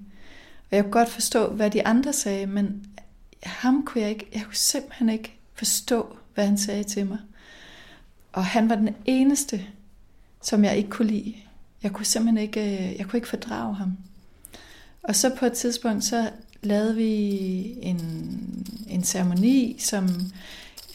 Og 0.71 0.77
jeg 0.77 0.85
kunne 0.85 0.93
godt 0.93 1.09
forstå, 1.09 1.53
hvad 1.53 1.71
de 1.71 1.87
andre 1.87 2.13
sagde, 2.13 2.47
men 2.47 2.95
ham 3.43 3.85
kunne 3.85 4.03
jeg 4.03 4.11
ikke, 4.11 4.27
jeg 4.35 4.43
kunne 4.45 4.55
simpelthen 4.55 5.09
ikke 5.09 5.39
forstå, 5.55 6.17
hvad 6.35 6.47
han 6.47 6.59
sagde 6.59 6.85
til 6.85 7.07
mig. 7.07 7.19
Og 8.33 8.45
han 8.45 8.69
var 8.69 8.75
den 8.75 8.89
eneste, 9.05 9.67
som 10.43 10.65
jeg 10.65 10.77
ikke 10.77 10.91
kunne 10.91 11.09
lide. 11.09 11.35
Jeg 11.83 11.93
kunne 11.93 12.07
simpelthen 12.07 12.39
ikke, 12.39 12.61
øh, 12.61 12.99
jeg 12.99 13.07
kunne 13.07 13.17
ikke 13.17 13.29
fordrage 13.29 13.75
ham. 13.75 13.97
Og 15.03 15.17
så 15.17 15.35
på 15.37 15.47
et 15.47 15.53
tidspunkt, 15.53 16.05
så 16.05 16.31
lavede 16.63 16.97
vi 16.97 17.09
en, 17.83 18.01
en 18.89 19.05
ceremoni, 19.05 19.77
som 19.79 20.09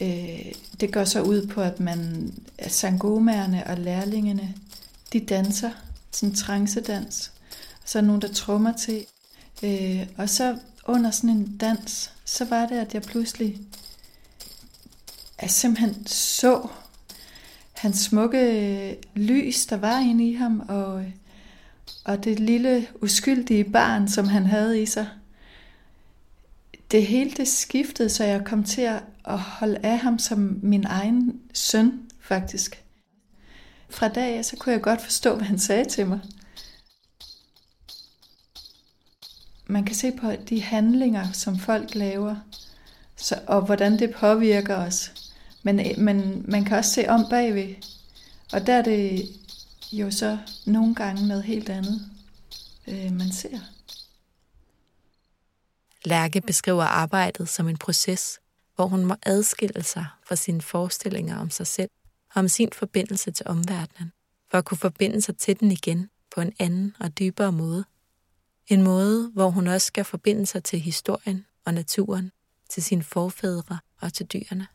øh, 0.00 0.52
det 0.80 0.92
går 0.92 1.04
så 1.04 1.22
ud 1.22 1.46
på, 1.46 1.60
at 1.60 1.80
man, 1.80 2.32
sangomærerne 2.68 3.66
og 3.66 3.78
lærlingene, 3.78 4.54
de 5.12 5.20
danser, 5.20 5.70
sådan 6.12 6.28
en 6.28 6.34
trancedans. 6.34 7.32
Så 7.84 7.98
er 7.98 8.00
der 8.00 8.06
nogen, 8.06 8.22
der 8.22 8.32
trummer 8.32 8.72
til. 8.72 9.04
Øh, 9.62 10.06
og 10.16 10.28
så 10.28 10.58
under 10.88 11.10
sådan 11.10 11.30
en 11.30 11.56
dans, 11.56 12.12
så 12.24 12.44
var 12.44 12.66
det, 12.66 12.76
at 12.76 12.94
jeg 12.94 13.02
pludselig 13.02 13.60
jeg 15.42 15.50
simpelthen 15.50 16.06
så 16.06 16.68
hans 17.74 17.98
smukke 17.98 18.98
lys, 19.14 19.66
der 19.66 19.76
var 19.76 20.00
inde 20.00 20.28
i 20.28 20.34
ham, 20.34 20.62
og, 20.68 21.04
og 22.04 22.24
det 22.24 22.40
lille 22.40 22.86
uskyldige 23.02 23.64
barn, 23.64 24.08
som 24.08 24.28
han 24.28 24.46
havde 24.46 24.82
i 24.82 24.86
sig. 24.86 25.08
Det 26.90 27.06
hele 27.06 27.30
det 27.30 27.48
skiftede, 27.48 28.08
så 28.08 28.24
jeg 28.24 28.44
kom 28.44 28.64
til 28.64 28.82
at 29.24 29.38
holde 29.38 29.78
af 29.82 29.98
ham 29.98 30.18
som 30.18 30.60
min 30.62 30.84
egen 30.84 31.40
søn, 31.52 32.02
faktisk. 32.20 32.82
Fra 33.90 34.08
dag 34.08 34.38
af, 34.38 34.44
så 34.44 34.56
kunne 34.56 34.72
jeg 34.72 34.82
godt 34.82 35.02
forstå, 35.02 35.36
hvad 35.36 35.46
han 35.46 35.58
sagde 35.58 35.84
til 35.84 36.06
mig. 36.06 36.20
Man 39.66 39.84
kan 39.84 39.94
se 39.94 40.12
på 40.20 40.32
de 40.48 40.62
handlinger, 40.62 41.32
som 41.32 41.58
folk 41.58 41.94
laver, 41.94 42.36
så, 43.16 43.40
og 43.46 43.64
hvordan 43.64 43.98
det 43.98 44.14
påvirker 44.14 44.76
os. 44.76 45.12
Men, 45.62 45.80
øh, 45.80 45.98
men 45.98 46.44
man 46.48 46.64
kan 46.64 46.78
også 46.78 46.90
se 46.90 47.08
om 47.08 47.26
bagved, 47.30 47.74
og 48.52 48.66
der 48.66 48.74
er 48.74 48.82
det 48.82 49.28
jo 49.92 50.10
så 50.10 50.38
nogle 50.66 50.94
gange 50.94 51.28
noget 51.28 51.42
helt 51.42 51.68
andet, 51.68 52.10
øh, 52.86 53.12
man 53.12 53.32
ser. 53.32 53.58
Lærke 56.04 56.40
beskriver 56.40 56.84
arbejdet 56.84 57.48
som 57.48 57.68
en 57.68 57.76
proces, 57.76 58.40
hvor 58.74 58.86
hun 58.86 59.04
må 59.04 59.14
adskille 59.22 59.82
sig 59.82 60.06
fra 60.28 60.36
sine 60.36 60.62
forestillinger 60.62 61.38
om 61.38 61.50
sig 61.50 61.66
selv 61.66 61.90
og 62.34 62.38
om 62.38 62.48
sin 62.48 62.70
forbindelse 62.72 63.30
til 63.30 63.46
omverdenen, 63.48 64.12
for 64.50 64.58
at 64.58 64.64
kunne 64.64 64.78
forbinde 64.78 65.22
sig 65.22 65.36
til 65.36 65.60
den 65.60 65.72
igen 65.72 66.10
på 66.34 66.40
en 66.40 66.52
anden 66.58 66.94
og 67.00 67.18
dybere 67.18 67.52
måde. 67.52 67.84
En 68.66 68.82
måde, 68.82 69.30
hvor 69.34 69.50
hun 69.50 69.66
også 69.66 69.86
skal 69.86 70.04
forbinde 70.04 70.46
sig 70.46 70.64
til 70.64 70.80
historien 70.80 71.46
og 71.64 71.74
naturen, 71.74 72.32
til 72.68 72.82
sine 72.82 73.02
forfædre 73.02 73.78
og 74.00 74.12
til 74.12 74.26
dyrene. 74.26 74.66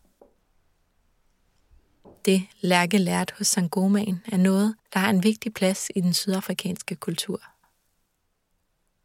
Det 2.25 2.47
Lærke 2.61 2.97
lært 2.97 3.33
hos 3.37 3.47
Sangomaen 3.47 4.21
er 4.31 4.37
noget, 4.37 4.75
der 4.93 4.99
har 4.99 5.09
en 5.09 5.23
vigtig 5.23 5.53
plads 5.53 5.91
i 5.95 6.01
den 6.01 6.13
sydafrikanske 6.13 6.95
kultur. 6.95 7.41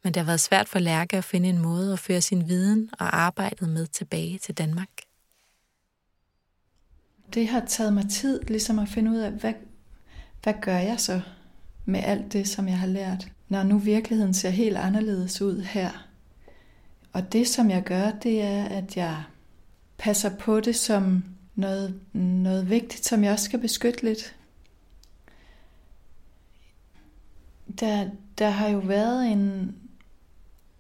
Men 0.03 0.15
det 0.15 0.21
har 0.21 0.27
været 0.27 0.41
svært 0.41 0.69
for 0.69 0.79
Lærke 0.79 1.17
at 1.17 1.25
finde 1.25 1.49
en 1.49 1.59
måde 1.59 1.93
at 1.93 1.99
føre 1.99 2.21
sin 2.21 2.49
viden 2.49 2.91
og 2.93 3.17
arbejdet 3.17 3.69
med 3.69 3.87
tilbage 3.87 4.39
til 4.39 4.55
Danmark. 4.55 4.91
Det 7.35 7.49
har 7.49 7.65
taget 7.67 7.93
mig 7.93 8.11
tid 8.11 8.41
ligesom 8.43 8.79
at 8.79 8.89
finde 8.89 9.11
ud 9.11 9.17
af, 9.17 9.33
hvad, 9.33 9.55
hvad 10.43 10.55
gør 10.63 10.79
jeg 10.79 11.01
så 11.01 11.21
med 11.85 12.01
alt 12.05 12.33
det, 12.33 12.49
som 12.49 12.69
jeg 12.69 12.79
har 12.79 12.87
lært, 12.87 13.29
når 13.49 13.63
nu 13.63 13.79
virkeligheden 13.79 14.35
ser 14.35 14.51
helt 14.51 14.77
anderledes 14.77 15.43
ud 15.43 15.61
her. 15.61 16.07
Og 17.13 17.33
det, 17.33 17.49
som 17.49 17.71
jeg 17.71 17.83
gør, 17.83 18.11
det 18.11 18.43
er, 18.43 18.65
at 18.65 18.97
jeg 18.97 19.23
passer 19.99 20.37
på 20.37 20.61
det 20.61 20.77
som 20.77 21.25
noget, 21.55 22.01
noget 22.13 22.71
vigtigt, 22.71 23.05
som 23.05 23.25
jeg 23.25 23.33
også 23.33 23.45
skal 23.45 23.61
beskytte 23.61 24.03
lidt. 24.03 24.37
Der, 27.81 28.11
der 28.39 28.51
har 28.51 28.69
jo 28.69 28.79
været 28.79 29.33
en, 29.33 29.77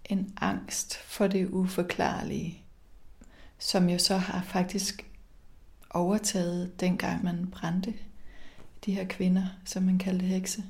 en 0.05 0.35
angst 0.41 0.97
for 0.97 1.27
det 1.27 1.49
uforklarlige, 1.49 2.63
som 3.59 3.89
jo 3.89 3.99
så 3.99 4.17
har 4.17 4.43
faktisk 4.43 5.11
overtaget 5.91 6.81
dengang 6.81 7.25
man 7.25 7.47
brændte 7.51 7.95
de 8.87 8.95
her 8.95 9.05
kvinder, 9.05 9.47
som 9.65 9.83
man 9.83 9.99
kaldte 9.99 10.25
hekse. 10.25 10.65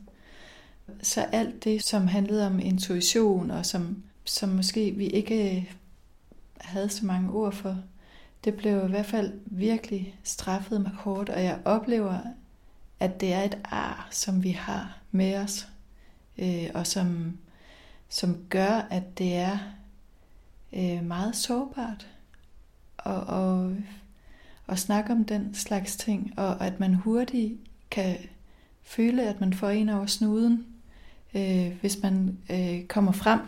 Så 1.02 1.20
alt 1.20 1.64
det, 1.64 1.82
som 1.82 2.06
handlede 2.06 2.46
om 2.46 2.60
intuition, 2.60 3.50
og 3.50 3.66
som, 3.66 4.02
som 4.24 4.48
måske 4.48 4.90
vi 4.90 5.06
ikke 5.06 5.56
øh, 5.56 5.72
havde 6.60 6.88
så 6.88 7.06
mange 7.06 7.30
ord 7.30 7.52
for, 7.52 7.76
det 8.44 8.54
blev 8.54 8.84
i 8.84 8.90
hvert 8.90 9.06
fald 9.06 9.32
virkelig 9.46 10.18
straffet 10.24 10.80
med 10.80 10.90
hårdt, 10.90 11.28
og 11.28 11.44
jeg 11.44 11.58
oplever, 11.64 12.18
at 13.00 13.20
det 13.20 13.32
er 13.32 13.42
et 13.42 13.58
ar, 13.64 14.08
som 14.10 14.42
vi 14.42 14.50
har 14.50 14.98
med 15.10 15.36
os, 15.36 15.68
øh, 16.38 16.70
og 16.74 16.86
som, 16.86 17.38
som 18.08 18.44
gør, 18.48 18.86
at 18.90 19.18
det 19.18 19.34
er 19.34 19.58
øh, 20.72 21.04
meget 21.04 21.36
sårbart 21.36 22.08
og, 22.98 23.20
og, 23.20 23.76
og 24.66 24.78
snakke 24.78 25.12
om 25.12 25.24
den 25.24 25.54
slags 25.54 25.96
ting, 25.96 26.34
og 26.36 26.66
at 26.66 26.80
man 26.80 26.94
hurtigt 26.94 27.60
kan 27.90 28.16
føle, 28.82 29.22
at 29.28 29.40
man 29.40 29.52
får 29.54 29.68
en 29.68 29.88
over 29.88 30.06
snuden, 30.06 30.66
øh, 31.35 31.80
hvis 31.80 32.02
man 32.02 32.38
øh, 32.50 32.87
kommer 32.87 33.12
frem 33.12 33.40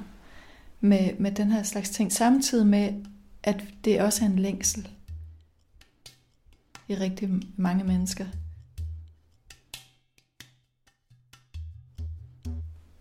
med, 0.80 1.18
med 1.18 1.32
den 1.32 1.52
her 1.52 1.62
slags 1.62 1.90
ting, 1.90 2.12
samtidig 2.12 2.66
med, 2.66 3.04
at 3.42 3.64
det 3.84 4.00
også 4.00 4.24
er 4.24 4.28
en 4.28 4.38
længsel 4.38 4.88
i 6.88 6.94
rigtig 6.94 7.30
mange 7.56 7.84
mennesker. 7.84 8.26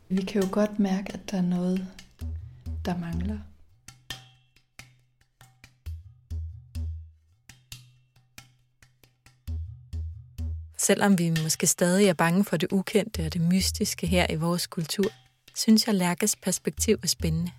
Vi 0.09 0.21
kan 0.21 0.41
jo 0.41 0.47
godt 0.51 0.79
mærke, 0.79 1.13
at 1.13 1.31
der 1.31 1.37
er 1.37 1.41
noget, 1.41 1.87
der 2.85 2.97
mangler. 2.97 3.39
Selvom 10.87 11.19
vi 11.19 11.29
måske 11.43 11.67
stadig 11.67 12.07
er 12.07 12.13
bange 12.13 12.45
for 12.45 12.57
det 12.57 12.71
ukendte 12.71 13.25
og 13.25 13.33
det 13.33 13.41
mystiske 13.41 14.07
her 14.07 14.27
i 14.29 14.35
vores 14.35 14.67
kultur, 14.67 15.11
synes 15.55 15.87
jeg, 15.87 15.95
Lærkes 15.95 16.35
perspektiv 16.35 16.97
er 17.03 17.07
spændende. 17.07 17.51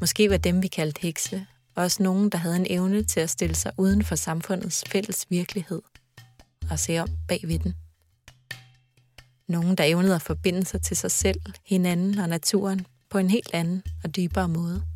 Måske 0.00 0.30
var 0.30 0.36
dem, 0.36 0.62
vi 0.62 0.68
kaldte 0.68 1.00
hekse, 1.02 1.46
også 1.74 2.02
nogen, 2.02 2.30
der 2.30 2.38
havde 2.38 2.56
en 2.56 2.66
evne 2.70 3.02
til 3.02 3.20
at 3.20 3.30
stille 3.30 3.54
sig 3.54 3.72
uden 3.76 4.04
for 4.04 4.14
samfundets 4.14 4.84
fælles 4.88 5.26
virkelighed 5.30 5.82
og 6.70 6.78
se 6.78 6.98
om 6.98 7.08
bagved 7.28 7.58
den. 7.58 7.74
Nogen, 9.48 9.76
der 9.76 9.84
evnede 9.84 10.14
at 10.14 10.22
forbinde 10.22 10.64
sig 10.64 10.82
til 10.82 10.96
sig 10.96 11.10
selv, 11.10 11.40
hinanden 11.66 12.18
og 12.18 12.28
naturen 12.28 12.86
på 13.10 13.18
en 13.18 13.30
helt 13.30 13.50
anden 13.54 13.82
og 14.04 14.16
dybere 14.16 14.48
måde. 14.48 14.93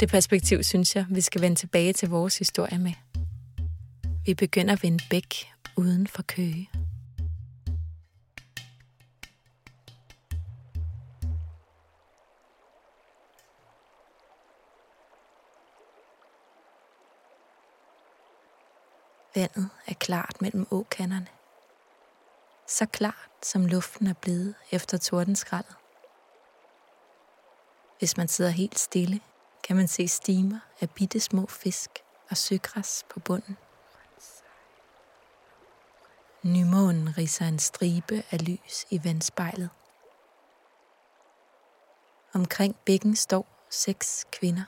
Det 0.00 0.08
perspektiv 0.08 0.62
synes 0.62 0.96
jeg, 0.96 1.06
vi 1.10 1.20
skal 1.20 1.40
vende 1.40 1.56
tilbage 1.56 1.92
til 1.92 2.08
vores 2.08 2.38
historie 2.38 2.78
med. 2.78 2.92
Vi 4.26 4.34
begynder 4.34 4.76
ved 4.82 4.90
en 4.90 5.00
bæk 5.10 5.52
uden 5.76 6.06
for 6.06 6.22
Køge. 6.22 6.70
Vandet 19.34 19.70
er 19.86 19.94
klart 19.94 20.36
mellem 20.40 20.66
åkanderne. 20.70 21.26
Så 22.68 22.86
klart, 22.86 23.30
som 23.42 23.66
luften 23.66 24.06
er 24.06 24.14
blevet 24.22 24.54
efter 24.72 24.98
tordenskraldet. 24.98 25.74
Hvis 27.98 28.16
man 28.16 28.28
sidder 28.28 28.50
helt 28.50 28.78
stille, 28.78 29.20
kan 29.68 29.76
man 29.76 29.88
se 29.88 30.08
stimer 30.08 30.58
af 30.80 30.90
bitte 30.90 31.20
små 31.20 31.46
fisk 31.46 31.90
og 32.30 32.36
søgræs 32.36 33.04
på 33.10 33.20
bunden. 33.20 33.56
Nymånen 36.42 37.18
riser 37.18 37.44
en 37.48 37.58
stribe 37.58 38.22
af 38.30 38.48
lys 38.48 38.86
i 38.90 39.00
vandspejlet. 39.04 39.70
Omkring 42.34 42.76
bækken 42.76 43.16
står 43.16 43.46
seks 43.70 44.26
kvinder. 44.32 44.64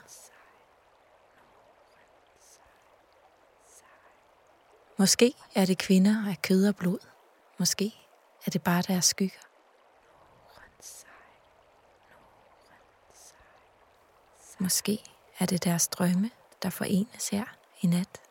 Måske 4.97 5.33
er 5.55 5.65
det 5.65 5.77
kvinder 5.77 6.29
af 6.29 6.41
kød 6.41 6.67
og 6.67 6.75
blod. 6.75 6.99
Måske 7.59 7.93
er 8.45 8.51
det 8.51 8.63
bare 8.63 8.81
deres 8.81 9.05
skygger. 9.05 9.50
Måske 14.61 15.03
er 15.39 15.45
det 15.45 15.63
deres 15.63 15.87
drømme, 15.87 16.29
der 16.63 16.69
forenes 16.69 17.29
her 17.29 17.45
i 17.81 17.87
nat. 17.87 18.21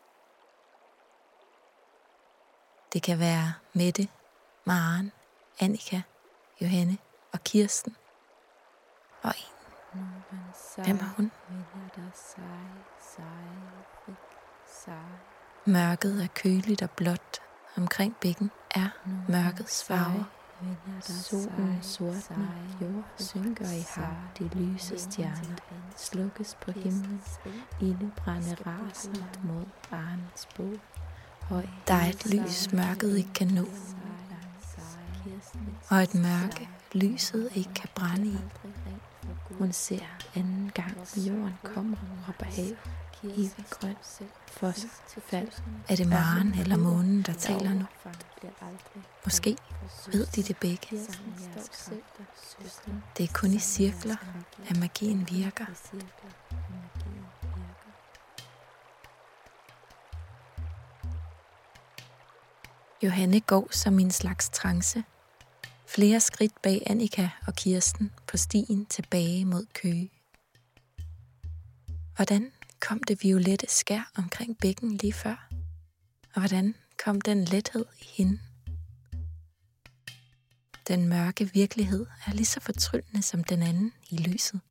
Det 2.93 3.03
kan 3.03 3.19
være 3.19 3.53
Mette, 3.73 4.07
Maren, 4.65 5.11
Annika, 5.59 6.01
Johanne 6.61 6.97
og 7.31 7.43
Kirsten. 7.43 7.95
Og 9.21 9.33
en. 9.37 10.03
Hvem 10.83 10.97
er 10.97 11.13
hun? 11.15 11.31
Mørket 15.65 16.23
er 16.23 16.27
køligt 16.27 16.81
og 16.81 16.89
blåt. 16.91 17.41
Omkring 17.77 18.15
bækken 18.15 18.51
er 18.75 18.89
mørkets 19.31 19.83
farver. 19.83 20.23
Solen 21.01 21.77
sortner, 21.81 22.47
jord 22.81 23.03
synker 23.17 23.71
i 23.71 23.85
hav, 23.89 24.13
de 24.39 24.49
lyse 24.55 24.99
stjerner 24.99 25.55
slukkes 25.97 26.57
på 26.61 26.71
himlen, 26.71 27.21
ildebrænde 27.81 28.55
raser 28.65 29.11
mod 29.43 29.65
barnets 29.89 30.47
bog. 30.55 30.73
Høj, 31.41 31.65
der 31.87 31.93
er 31.93 32.09
et 32.09 32.25
lys, 32.25 32.73
mørket 32.73 33.17
ikke 33.17 33.33
kan 33.33 33.47
nå, 33.47 33.65
og 35.89 35.97
et 36.03 36.15
mørke, 36.15 36.69
lyset 36.93 37.49
ikke 37.55 37.73
kan 37.73 37.89
brænde 37.95 38.27
i. 38.27 38.37
Hun 39.51 39.71
ser 39.71 40.05
anden 40.35 40.71
gang, 40.73 40.97
jorden 41.17 41.57
kommer 41.63 41.97
af 42.39 42.45
havet, 42.45 42.77
evig 43.23 43.65
grøn, 43.69 43.95
fos, 44.47 44.85
fald. 45.25 45.47
Er 45.89 45.95
det 45.95 46.07
Maren 46.07 46.53
eller 46.59 46.77
månen, 46.77 47.21
der 47.21 47.33
taler 47.33 47.73
nu? 47.73 47.85
Måske 49.25 49.57
ved 50.11 50.25
de 50.25 50.43
det 50.43 50.57
begge. 50.57 50.87
Det 53.17 53.23
er 53.23 53.33
kun 53.33 53.53
i 53.53 53.59
cirkler, 53.59 54.15
at 54.69 54.79
magien 54.79 55.27
virker. 55.31 55.65
Johanne 63.03 63.39
går 63.39 63.67
som 63.71 63.99
en 63.99 64.11
slags 64.11 64.49
trance. 64.49 65.03
Flere 65.87 66.19
skridt 66.19 66.61
bag 66.61 66.83
Annika 66.85 67.29
og 67.47 67.53
Kirsten 67.55 68.11
på 68.27 68.37
stien 68.37 68.85
tilbage 68.85 69.45
mod 69.45 69.65
Køge. 69.73 70.09
Hvordan 72.15 72.51
kom 72.81 73.03
det 73.03 73.23
violette 73.23 73.67
skær 73.69 74.11
omkring 74.15 74.57
bækken 74.57 74.97
lige 74.97 75.13
før? 75.13 75.49
Og 76.33 76.41
hvordan 76.41 76.75
kom 77.03 77.21
den 77.21 77.45
lethed 77.45 77.85
i 77.99 78.05
hende? 78.07 78.39
Den 80.87 81.09
mørke 81.09 81.53
virkelighed 81.53 82.05
er 82.27 82.33
lige 82.33 82.45
så 82.45 82.59
fortryllende 82.59 83.21
som 83.21 83.43
den 83.43 83.61
anden 83.61 83.93
i 84.09 84.17
lyset. 84.17 84.61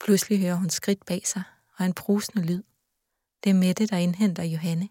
Pludselig 0.00 0.40
hører 0.40 0.54
hun 0.54 0.70
skridt 0.70 1.06
bag 1.06 1.26
sig 1.26 1.42
og 1.78 1.86
en 1.86 1.94
brusende 1.94 2.46
lyd. 2.46 2.62
Det 3.44 3.50
er 3.50 3.54
Mette, 3.54 3.86
der 3.86 3.96
indhenter 3.96 4.42
Johanne. 4.42 4.88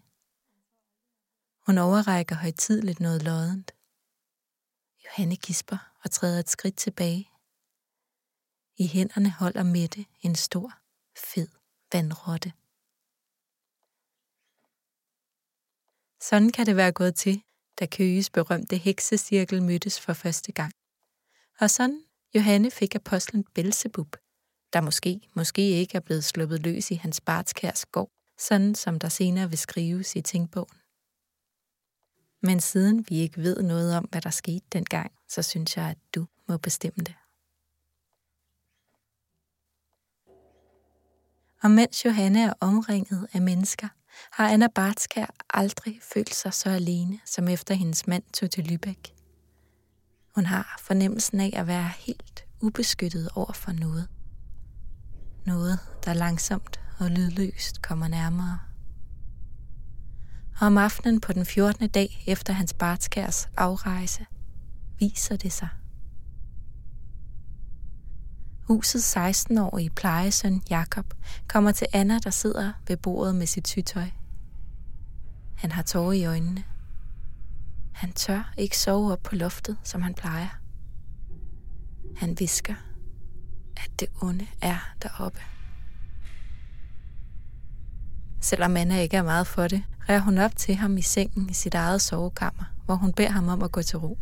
Hun 1.66 1.78
overrækker 1.78 2.36
højtidligt 2.36 3.00
noget 3.00 3.22
loddent. 3.22 3.72
Johanne 5.04 5.36
gisper 5.36 5.92
og 6.04 6.10
træder 6.10 6.38
et 6.40 6.48
skridt 6.48 6.76
tilbage. 6.76 7.30
I 8.78 8.86
hænderne 8.86 9.30
holder 9.30 9.62
Mette 9.62 10.06
en 10.20 10.34
stor, 10.34 10.72
fed 11.16 11.48
vandrotte. 11.92 12.52
Sådan 16.20 16.52
kan 16.52 16.66
det 16.66 16.76
være 16.76 16.92
gået 16.92 17.14
til, 17.14 17.42
da 17.80 17.86
Køges 17.86 18.30
berømte 18.30 18.76
heksecirkel 18.76 19.62
mødtes 19.62 20.00
for 20.00 20.12
første 20.12 20.52
gang. 20.52 20.72
Og 21.60 21.70
sådan 21.70 22.04
Johanne 22.34 22.70
fik 22.70 22.94
apostlen 22.94 23.44
Belzebub, 23.54 24.16
der 24.72 24.80
måske, 24.80 25.20
måske 25.34 25.62
ikke 25.70 25.96
er 25.96 26.00
blevet 26.00 26.24
sluppet 26.24 26.62
løs 26.62 26.90
i 26.90 26.94
hans 26.94 27.20
bartskærs 27.20 27.86
gård, 27.86 28.10
sådan 28.38 28.74
som 28.74 28.98
der 28.98 29.08
senere 29.08 29.48
vil 29.48 29.58
skrives 29.58 30.16
i 30.16 30.20
tænkbogen. 30.20 30.78
Men 32.42 32.60
siden 32.60 33.06
vi 33.08 33.18
ikke 33.18 33.42
ved 33.42 33.62
noget 33.62 33.96
om, 33.96 34.04
hvad 34.04 34.20
der 34.20 34.30
skete 34.30 34.66
dengang, 34.72 35.12
så 35.28 35.42
synes 35.42 35.76
jeg, 35.76 35.90
at 35.90 35.98
du 36.14 36.26
må 36.48 36.56
bestemme 36.56 37.04
det. 37.04 37.14
Og 41.62 41.70
mens 41.70 42.04
Johanne 42.04 42.42
er 42.42 42.52
omringet 42.60 43.28
af 43.32 43.42
mennesker, 43.42 43.88
har 44.32 44.48
Anna 44.48 44.66
Bartskær 44.74 45.26
aldrig 45.54 46.00
følt 46.14 46.34
sig 46.34 46.54
så 46.54 46.70
alene, 46.70 47.18
som 47.24 47.48
efter 47.48 47.74
hendes 47.74 48.06
mand 48.06 48.22
tog 48.32 48.50
til 48.50 48.62
Lübeck. 48.62 49.14
Hun 50.34 50.46
har 50.46 50.76
fornemmelsen 50.80 51.40
af 51.40 51.50
at 51.56 51.66
være 51.66 51.90
helt 51.98 52.44
ubeskyttet 52.60 53.28
over 53.34 53.52
for 53.52 53.72
noget. 53.72 54.08
Noget, 55.46 55.78
der 56.04 56.12
langsomt 56.12 56.80
og 56.98 57.10
lydløst 57.10 57.82
kommer 57.82 58.08
nærmere. 58.08 58.58
Og 60.60 60.66
om 60.66 60.78
aftenen 60.78 61.20
på 61.20 61.32
den 61.32 61.46
14. 61.46 61.88
dag 61.88 62.24
efter 62.26 62.52
hans 62.52 62.74
Bartskærs 62.74 63.48
afrejse, 63.56 64.26
viser 64.98 65.36
det 65.36 65.52
sig. 65.52 65.68
Husets 68.68 69.16
16-årige 69.16 69.90
plejesøn 69.90 70.62
Jakob 70.70 71.14
kommer 71.46 71.72
til 71.72 71.86
Anna, 71.92 72.18
der 72.18 72.30
sidder 72.30 72.72
ved 72.88 72.96
bordet 72.96 73.34
med 73.34 73.46
sit 73.46 73.68
sygtøj. 73.68 74.10
Han 75.54 75.72
har 75.72 75.82
tårer 75.82 76.12
i 76.12 76.24
øjnene. 76.24 76.64
Han 77.92 78.12
tør 78.12 78.52
ikke 78.56 78.78
sove 78.78 79.12
op 79.12 79.22
på 79.22 79.34
loftet, 79.34 79.76
som 79.82 80.02
han 80.02 80.14
plejer. 80.14 80.48
Han 82.16 82.36
visker, 82.38 82.74
at 83.76 83.90
det 84.00 84.08
onde 84.22 84.46
er 84.62 84.94
deroppe. 85.02 85.40
Selvom 88.40 88.76
Anna 88.76 89.00
ikke 89.00 89.16
er 89.16 89.22
meget 89.22 89.46
for 89.46 89.68
det, 89.68 89.82
rærer 90.08 90.20
hun 90.20 90.38
op 90.38 90.56
til 90.56 90.74
ham 90.74 90.96
i 90.96 91.02
sengen 91.02 91.50
i 91.50 91.54
sit 91.54 91.74
eget 91.74 92.02
sovekammer, 92.02 92.64
hvor 92.84 92.94
hun 92.94 93.12
beder 93.12 93.30
ham 93.30 93.48
om 93.48 93.62
at 93.62 93.72
gå 93.72 93.82
til 93.82 93.98
ro. 93.98 94.18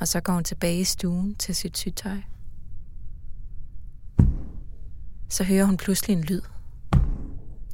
Og 0.00 0.08
så 0.08 0.20
går 0.20 0.32
hun 0.32 0.44
tilbage 0.44 0.80
i 0.80 0.84
stuen 0.84 1.34
til 1.34 1.54
sit 1.54 1.78
sygtøj. 1.78 2.18
Så 5.28 5.44
hører 5.44 5.64
hun 5.64 5.76
pludselig 5.76 6.16
en 6.16 6.24
lyd. 6.24 6.42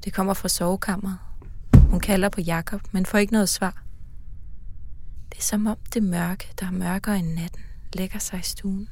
Det 0.05 0.13
kommer 0.13 0.35
fra 0.35 0.49
sovekammeret. 0.49 1.19
Hun 1.91 2.01
kalder 2.01 2.29
på 2.29 2.41
Jakob, 2.41 2.81
men 2.93 3.07
får 3.07 3.19
ikke 3.19 3.33
noget 3.33 3.49
svar. 3.49 3.83
Det 5.33 5.39
er 5.39 5.43
som 5.43 5.67
om 5.67 5.77
det 5.95 6.03
mørke, 6.03 6.53
der 6.61 6.67
er 6.67 6.71
mørkere 6.71 7.19
end 7.19 7.35
natten, 7.35 7.63
lægger 7.93 8.19
sig 8.19 8.39
i 8.39 8.43
stuen. 8.43 8.89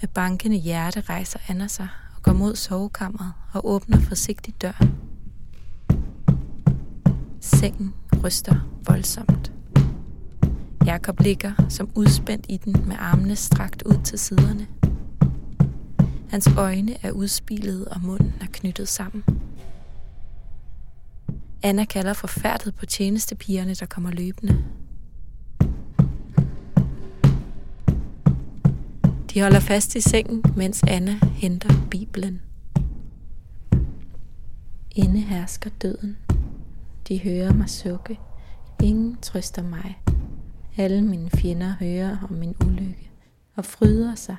Med 0.00 0.08
bankende 0.08 0.56
hjerte 0.56 1.00
rejser 1.00 1.38
Anna 1.48 1.68
sig 1.68 1.88
og 2.16 2.22
går 2.22 2.32
mod 2.32 2.56
sovekammeret 2.56 3.32
og 3.52 3.68
åbner 3.68 4.00
forsigtigt 4.00 4.62
døren. 4.62 4.94
Sengen 7.40 7.94
ryster 8.24 8.80
voldsomt. 8.86 9.52
Jakob 10.86 11.20
ligger 11.20 11.52
som 11.68 11.90
udspændt 11.94 12.46
i 12.48 12.56
den 12.56 12.88
med 12.88 12.96
armene 12.98 13.36
strakt 13.36 13.82
ud 13.82 14.02
til 14.04 14.18
siderne. 14.18 14.66
Hans 16.30 16.48
øjne 16.58 16.96
er 17.02 17.10
udspilede 17.10 17.88
og 17.88 18.00
munden 18.02 18.34
er 18.40 18.46
knyttet 18.52 18.88
sammen. 18.88 19.24
Anna 21.62 21.84
kalder 21.84 22.12
forfærdet 22.12 22.74
på 22.74 22.86
tjenestepigerne, 22.86 23.74
der 23.74 23.86
kommer 23.86 24.10
løbende. 24.10 24.64
De 29.34 29.40
holder 29.40 29.60
fast 29.60 29.94
i 29.94 30.00
sengen, 30.00 30.42
mens 30.56 30.82
Anna 30.82 31.18
henter 31.22 31.70
Bibelen. 31.90 32.40
Inde 34.90 35.20
hersker 35.20 35.70
døden. 35.82 36.16
De 37.08 37.20
hører 37.22 37.52
mig 37.52 37.70
sukke. 37.70 38.18
Ingen 38.82 39.16
trøster 39.22 39.62
mig. 39.62 40.02
Alle 40.76 41.02
mine 41.02 41.30
fjender 41.30 41.74
hører 41.80 42.16
om 42.30 42.32
min 42.32 42.54
ulykke 42.66 43.10
og 43.56 43.64
fryder 43.64 44.14
sig. 44.14 44.36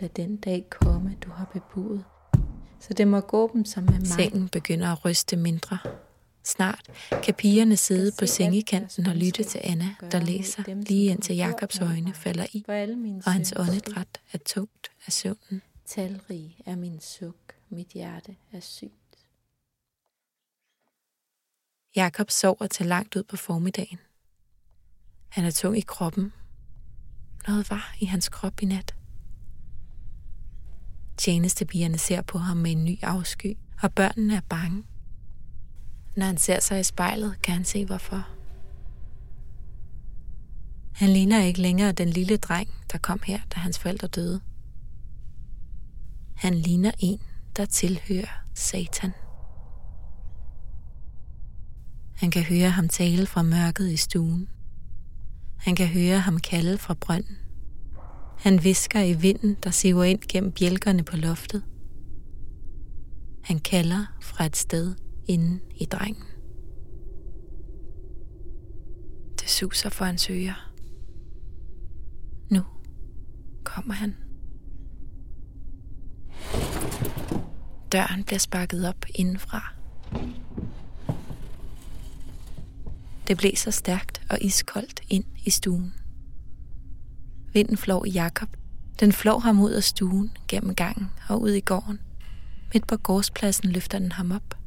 Lad 0.00 0.08
den 0.08 0.36
dag 0.36 0.66
komme, 0.70 1.16
du 1.24 1.30
har 1.30 1.44
bebudet. 1.44 2.04
Så 2.80 2.94
det 2.94 3.08
må 3.08 3.20
gå 3.20 3.50
dem 3.52 3.64
som 3.64 3.84
med 3.84 3.92
mig. 3.92 4.06
Sengen 4.06 4.48
begynder 4.48 4.88
at 4.88 5.04
ryste 5.04 5.36
mindre. 5.36 5.78
Snart 6.44 6.90
kan 7.22 7.34
pigerne 7.34 7.76
sidde 7.76 8.12
på 8.18 8.26
sengekanten 8.26 9.06
og 9.06 9.16
lytte 9.16 9.44
til 9.44 9.60
Anna, 9.64 9.94
der 10.12 10.20
læser, 10.20 10.62
lige 10.74 11.10
indtil 11.10 11.36
Jakobs 11.36 11.80
øjne 11.80 12.14
falder 12.14 12.46
i, 12.52 12.64
og 13.26 13.32
hans 13.32 13.54
åndedræt 13.56 14.20
er 14.32 14.38
tungt 14.38 14.90
af 15.06 15.12
søvnen. 15.12 15.62
Talrig 15.86 16.56
er 16.66 16.76
min 16.76 17.00
suk, 17.00 17.54
mit 17.68 17.88
hjerte 17.88 18.36
er 18.52 18.60
sygt. 18.60 18.92
Jakob 21.96 22.30
sover 22.30 22.66
til 22.66 22.86
langt 22.86 23.16
ud 23.16 23.22
på 23.22 23.36
formiddagen. 23.36 23.98
Han 25.28 25.44
er 25.44 25.50
tung 25.50 25.78
i 25.78 25.84
kroppen. 25.86 26.32
Noget 27.46 27.70
var 27.70 27.94
i 28.00 28.04
hans 28.04 28.28
krop 28.28 28.62
i 28.62 28.64
nat. 28.64 28.95
Tjenestepigerne 31.16 31.98
ser 31.98 32.22
på 32.22 32.38
ham 32.38 32.56
med 32.56 32.72
en 32.72 32.84
ny 32.84 32.98
afsky, 33.02 33.56
og 33.82 33.92
børnene 33.92 34.36
er 34.36 34.40
bange. 34.48 34.84
Når 36.16 36.26
han 36.26 36.38
ser 36.38 36.60
sig 36.60 36.80
i 36.80 36.82
spejlet, 36.82 37.42
kan 37.42 37.54
han 37.54 37.64
se 37.64 37.84
hvorfor. 37.84 38.26
Han 40.92 41.08
ligner 41.08 41.42
ikke 41.42 41.60
længere 41.60 41.92
den 41.92 42.10
lille 42.10 42.36
dreng, 42.36 42.68
der 42.92 42.98
kom 42.98 43.20
her, 43.24 43.40
da 43.54 43.60
hans 43.60 43.78
forældre 43.78 44.08
døde. 44.08 44.40
Han 46.34 46.54
ligner 46.54 46.90
en, 46.98 47.20
der 47.56 47.64
tilhører 47.64 48.44
Satan. 48.54 49.12
Han 52.16 52.30
kan 52.30 52.42
høre 52.42 52.70
ham 52.70 52.88
tale 52.88 53.26
fra 53.26 53.42
mørket 53.42 53.90
i 53.90 53.96
stuen. 53.96 54.48
Han 55.56 55.76
kan 55.76 55.88
høre 55.88 56.18
ham 56.18 56.38
kalde 56.38 56.78
fra 56.78 56.94
brønden. 56.94 57.36
Han 58.36 58.64
visker 58.64 59.00
i 59.00 59.12
vinden, 59.12 59.56
der 59.64 59.70
siver 59.70 60.04
ind 60.04 60.20
gennem 60.28 60.52
bjælkerne 60.52 61.02
på 61.02 61.16
loftet. 61.16 61.62
Han 63.42 63.58
kalder 63.58 64.06
fra 64.20 64.46
et 64.46 64.56
sted 64.56 64.94
inde 65.26 65.60
i 65.76 65.84
drengen. 65.84 66.24
Det 69.40 69.50
suser 69.50 69.90
for 69.90 70.04
hans 70.04 70.30
ører. 70.30 70.72
Nu 72.50 72.62
kommer 73.64 73.94
han. 73.94 74.16
Døren 77.92 78.24
bliver 78.24 78.38
sparket 78.38 78.88
op 78.88 79.04
indenfra. 79.14 79.72
Det 83.28 83.36
blæser 83.36 83.70
stærkt 83.70 84.22
og 84.30 84.38
iskoldt 84.40 85.00
ind 85.08 85.24
i 85.44 85.50
stuen. 85.50 85.94
Vinden 87.56 87.76
flår 87.76 88.04
i 88.04 88.10
Jakob. 88.10 88.48
Den 89.00 89.12
flår 89.12 89.38
ham 89.38 89.60
ud 89.60 89.70
af 89.70 89.82
stuen, 89.82 90.30
gennem 90.48 90.74
gangen 90.74 91.10
og 91.28 91.40
ud 91.40 91.50
i 91.50 91.60
gården. 91.60 92.00
Midt 92.74 92.86
på 92.86 92.96
gårdspladsen 92.96 93.70
løfter 93.70 93.98
den 93.98 94.12
ham 94.12 94.32
op. 94.32 94.58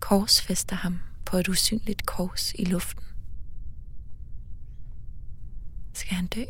Kors 0.00 0.42
fester 0.42 0.76
ham 0.76 0.98
på 1.26 1.36
et 1.36 1.48
usynligt 1.48 2.06
kors 2.06 2.54
i 2.54 2.64
luften. 2.64 3.04
Skal 5.94 6.16
han 6.16 6.26
dø? 6.26 6.44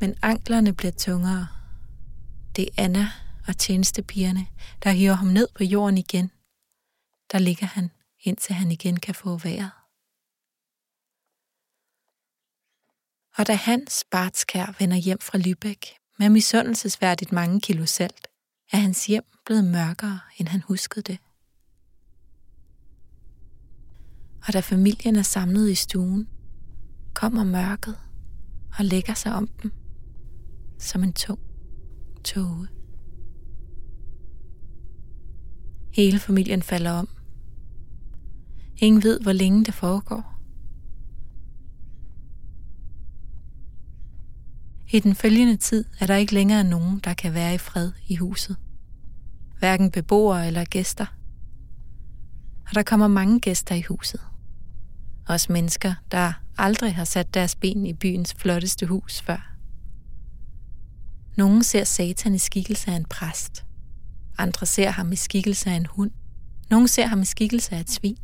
Men 0.00 0.14
anklerne 0.22 0.72
bliver 0.72 0.92
tungere. 0.92 1.46
Det 2.56 2.64
er 2.64 2.84
Anna 2.84 3.08
og 3.48 3.56
tjenestepigerne, 3.58 4.46
der 4.84 4.90
hiver 4.90 5.14
ham 5.14 5.28
ned 5.28 5.48
på 5.56 5.64
jorden 5.64 5.98
igen. 5.98 6.30
Der 7.32 7.38
ligger 7.38 7.66
han, 7.66 7.90
indtil 8.24 8.54
han 8.54 8.72
igen 8.72 9.00
kan 9.00 9.14
få 9.14 9.36
vejret. 9.36 9.70
Og 13.38 13.46
da 13.46 13.54
Hans 13.54 14.04
Bartskær 14.10 14.76
vender 14.78 14.96
hjem 14.96 15.18
fra 15.20 15.38
Lübeck 15.38 16.14
med 16.18 16.28
misundelsesværdigt 16.28 17.32
mange 17.32 17.60
kilo 17.60 17.86
salt, 17.86 18.28
er 18.72 18.76
hans 18.76 19.06
hjem 19.06 19.24
blevet 19.46 19.64
mørkere, 19.64 20.20
end 20.38 20.48
han 20.48 20.60
huskede 20.60 21.02
det. 21.02 21.18
Og 24.46 24.52
da 24.52 24.60
familien 24.60 25.16
er 25.16 25.22
samlet 25.22 25.70
i 25.70 25.74
stuen, 25.74 26.28
kommer 27.14 27.44
mørket 27.44 27.98
og 28.78 28.84
lægger 28.84 29.14
sig 29.14 29.32
om 29.32 29.48
dem 29.62 29.72
som 30.78 31.02
en 31.02 31.12
tung 31.12 31.40
tåge. 32.24 32.68
Hele 35.92 36.18
familien 36.18 36.62
falder 36.62 36.90
om. 36.90 37.08
Ingen 38.76 39.02
ved, 39.02 39.20
hvor 39.20 39.32
længe 39.32 39.64
det 39.64 39.74
foregår. 39.74 40.35
I 44.90 45.00
den 45.00 45.14
følgende 45.14 45.56
tid 45.56 45.84
er 46.00 46.06
der 46.06 46.16
ikke 46.16 46.34
længere 46.34 46.64
nogen, 46.64 46.98
der 46.98 47.14
kan 47.14 47.34
være 47.34 47.54
i 47.54 47.58
fred 47.58 47.92
i 48.08 48.16
huset. 48.16 48.56
Hverken 49.58 49.90
beboere 49.90 50.46
eller 50.46 50.64
gæster. 50.64 51.06
Og 52.68 52.74
der 52.74 52.82
kommer 52.82 53.08
mange 53.08 53.40
gæster 53.40 53.74
i 53.74 53.82
huset. 53.82 54.20
Også 55.28 55.52
mennesker, 55.52 55.94
der 56.10 56.32
aldrig 56.58 56.94
har 56.94 57.04
sat 57.04 57.34
deres 57.34 57.56
ben 57.56 57.86
i 57.86 57.92
byens 57.92 58.34
flotteste 58.34 58.86
hus 58.86 59.20
før. 59.20 59.52
Nogle 61.36 61.64
ser 61.64 61.84
Satan 61.84 62.34
i 62.34 62.38
skikkelse 62.38 62.90
af 62.90 62.96
en 62.96 63.04
præst. 63.04 63.64
Andre 64.38 64.66
ser 64.66 64.90
ham 64.90 65.12
i 65.12 65.16
skikkelse 65.16 65.70
af 65.70 65.74
en 65.74 65.86
hund. 65.86 66.10
Nogle 66.70 66.88
ser 66.88 67.06
ham 67.06 67.22
i 67.22 67.24
skikkelse 67.24 67.76
af 67.76 67.80
et 67.80 67.90
svin. 67.90 68.18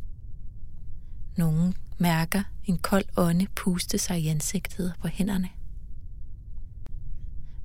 Nogle 1.37 1.75
mærker 1.99 2.43
en 2.65 2.79
kold 2.79 3.05
ånde 3.17 3.47
puste 3.57 3.99
sig 3.99 4.21
i 4.21 4.29
ansigtet 4.29 4.95
på 5.01 5.09
hænderne. 5.09 5.49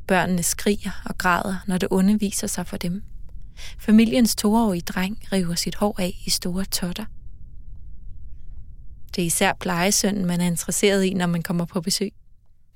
Børnene 0.07 0.43
skriger 0.43 1.01
og 1.05 1.17
græder, 1.17 1.55
når 1.67 1.77
det 1.77 1.87
onde 1.91 2.19
viser 2.19 2.47
sig 2.47 2.67
for 2.67 2.77
dem. 2.77 3.03
Familiens 3.79 4.35
toårige 4.35 4.81
dreng 4.81 5.19
river 5.31 5.55
sit 5.55 5.75
hår 5.75 5.95
af 5.99 6.13
i 6.25 6.29
store 6.29 6.65
totter. 6.65 7.05
Det 9.15 9.21
er 9.21 9.25
især 9.25 9.53
plejesønnen, 9.53 10.25
man 10.25 10.41
er 10.41 10.45
interesseret 10.45 11.03
i, 11.03 11.13
når 11.13 11.27
man 11.27 11.43
kommer 11.43 11.65
på 11.65 11.81
besøg. 11.81 12.13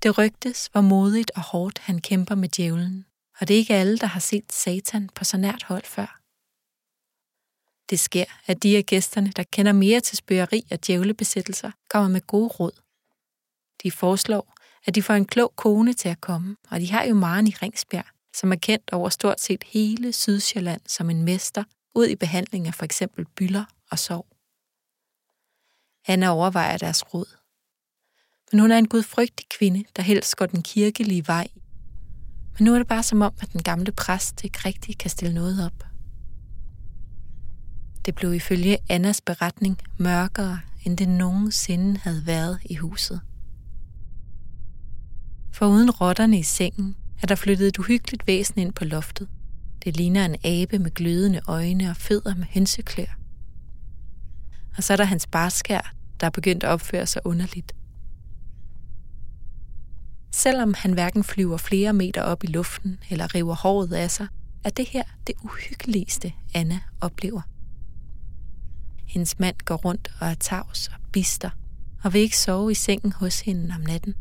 Det 0.04 0.18
rygtes, 0.18 0.70
hvor 0.72 0.82
modigt 0.82 1.32
og 1.36 1.42
hårdt 1.42 1.80
han 1.80 2.02
kæmper 2.02 2.36
med 2.36 2.50
djævlen, 2.50 3.06
og 3.40 3.48
det 3.48 3.54
er 3.54 3.58
ikke 3.58 3.74
alle, 3.74 3.98
der 3.98 4.08
har 4.08 4.20
set 4.20 4.54
Satan 4.54 5.10
på 5.16 5.24
så 5.24 5.38
nært 5.38 5.64
hold 5.64 5.86
før. 5.86 6.22
Det 7.90 8.00
sker, 8.00 8.26
at 8.46 8.64
de 8.64 8.78
af 8.78 8.86
gæsterne, 8.86 9.32
der 9.36 9.44
kender 9.44 9.72
mere 9.72 10.00
til 10.00 10.18
spøgeri 10.18 10.64
og 10.72 10.88
djævlebesættelser, 10.88 11.72
kommer 11.90 12.10
med 12.10 12.28
gode 12.28 12.48
råd. 12.48 12.82
De 13.84 13.92
foreslår, 13.92 14.54
at 14.86 14.96
de 14.96 15.04
får 15.04 15.14
en 15.14 15.26
klog 15.26 15.54
kone 15.56 15.94
til 15.94 16.10
at 16.10 16.22
komme, 16.22 16.56
og 16.70 16.80
de 16.80 16.92
har 16.92 17.04
jo 17.04 17.16
Maren 17.16 17.48
i 17.48 17.56
Ringsbjerg, 17.62 18.06
som 18.36 18.52
er 18.52 18.56
kendt 18.56 18.94
over 18.94 19.10
stort 19.10 19.42
set 19.42 19.64
hele 19.64 20.14
Sydsjælland 20.14 20.82
som 20.88 21.10
en 21.10 21.24
mester 21.24 21.64
ud 21.96 22.08
i 22.08 22.16
behandling 22.16 22.68
af 22.68 22.74
for 22.74 22.86
eksempel 22.86 23.26
byller 23.36 23.66
og 23.92 24.00
sorg. 24.00 24.28
Anna 26.08 26.30
overvejer 26.30 26.78
deres 26.78 27.14
råd. 27.14 27.38
Men 28.52 28.60
hun 28.60 28.72
er 28.72 28.78
en 28.78 28.88
gudfrygtig 28.88 29.46
kvinde, 29.50 29.84
der 29.96 30.02
helst 30.04 30.36
går 30.36 30.46
den 30.46 30.64
kirkelige 30.64 31.28
vej. 31.28 31.48
Men 32.58 32.66
nu 32.66 32.74
er 32.74 32.78
det 32.78 32.88
bare 32.88 33.04
som 33.04 33.22
om, 33.22 33.34
at 33.42 33.54
den 33.54 33.64
gamle 33.64 33.92
præst 33.92 34.44
ikke 34.44 34.60
rigtig 34.66 34.98
kan 34.98 35.10
stille 35.10 35.34
noget 35.34 35.66
op. 35.66 35.88
Det 38.06 38.16
blev 38.16 38.34
ifølge 38.34 38.78
Annas 38.90 39.22
beretning 39.22 39.80
mørkere, 39.98 40.60
end 40.86 40.98
det 40.98 41.10
nogensinde 41.10 41.98
havde 41.98 42.26
været 42.26 42.60
i 42.66 42.76
huset. 42.76 43.22
For 45.52 45.68
uden 45.68 45.92
rotterne 45.92 46.40
i 46.40 46.44
sengen 46.44 46.96
er 47.22 47.28
der 47.28 47.36
flyttet 47.36 47.68
et 47.68 47.80
uhyggeligt 47.80 48.28
væsen 48.28 48.60
ind 48.60 48.74
på 48.74 48.86
loftet. 48.86 49.28
Det 49.84 49.98
ligner 49.98 50.26
en 50.26 50.36
abe 50.44 50.80
med 50.80 50.92
glødende 50.92 51.42
øjne 51.48 51.90
og 51.90 51.98
fødder 51.98 52.36
med 52.36 52.46
hønseklør. 52.54 53.18
Og 54.78 54.84
så 54.84 54.94
er 54.94 54.98
der 54.98 55.04
hans 55.04 55.28
barskær, 55.28 55.94
der 56.20 56.26
er 56.26 56.32
begyndt 56.32 56.64
at 56.64 56.70
opføre 56.70 57.06
sig 57.06 57.22
underligt. 57.26 57.76
Selvom 60.32 60.74
han 60.78 60.94
hverken 60.94 61.24
flyver 61.24 61.58
flere 61.58 61.94
meter 61.94 62.22
op 62.22 62.44
i 62.44 62.48
luften 62.48 63.00
eller 63.10 63.36
river 63.36 63.56
håret 63.56 63.94
af 63.94 64.12
sig, 64.12 64.28
er 64.64 64.70
det 64.70 64.88
her 64.88 65.04
det 65.28 65.36
uhyggeligste, 65.44 66.34
Anna 66.54 66.80
oplever. 67.02 67.42
Hendes 69.06 69.40
mand 69.40 69.56
går 69.66 69.76
rundt 69.76 70.12
og 70.20 70.28
er 70.28 70.34
tavs 70.34 70.88
og 70.88 71.00
bister, 71.12 71.50
og 72.04 72.14
vil 72.14 72.22
ikke 72.22 72.38
sove 72.38 72.72
i 72.72 72.76
sengen 72.76 73.12
hos 73.12 73.40
hende 73.40 73.76
om 73.76 73.82
natten. 73.82 74.16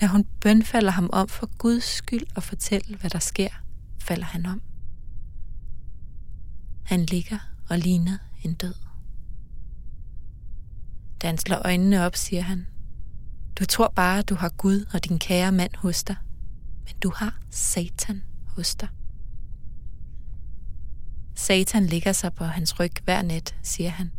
Da 0.00 0.06
hun 0.06 0.24
bønfalder 0.40 0.90
ham 0.90 1.10
om 1.12 1.28
for 1.28 1.50
Guds 1.58 1.84
skyld 1.84 2.26
og 2.36 2.42
fortælle, 2.42 2.96
hvad 2.96 3.10
der 3.10 3.18
sker, 3.18 3.50
falder 3.98 4.24
han 4.24 4.46
om. 4.46 4.62
Han 6.82 7.04
ligger 7.04 7.38
og 7.68 7.78
ligner 7.78 8.18
en 8.42 8.54
død. 8.54 8.74
Da 11.22 11.26
han 11.26 11.38
slår 11.38 11.60
øjnene 11.64 12.06
op, 12.06 12.16
siger 12.16 12.42
han, 12.42 12.66
du 13.58 13.64
tror 13.64 13.92
bare, 13.96 14.22
du 14.22 14.34
har 14.34 14.48
Gud 14.48 14.84
og 14.92 15.04
din 15.04 15.18
kære 15.18 15.52
mand 15.52 15.70
hos 15.76 16.04
dig, 16.04 16.16
men 16.84 16.94
du 17.02 17.12
har 17.16 17.38
Satan 17.50 18.22
hos 18.46 18.74
dig. 18.74 18.88
Satan 21.34 21.86
ligger 21.86 22.12
sig 22.12 22.34
på 22.34 22.44
hans 22.44 22.80
ryg 22.80 22.92
hver 23.04 23.22
nat, 23.22 23.54
siger 23.62 23.90
han. 23.90 24.12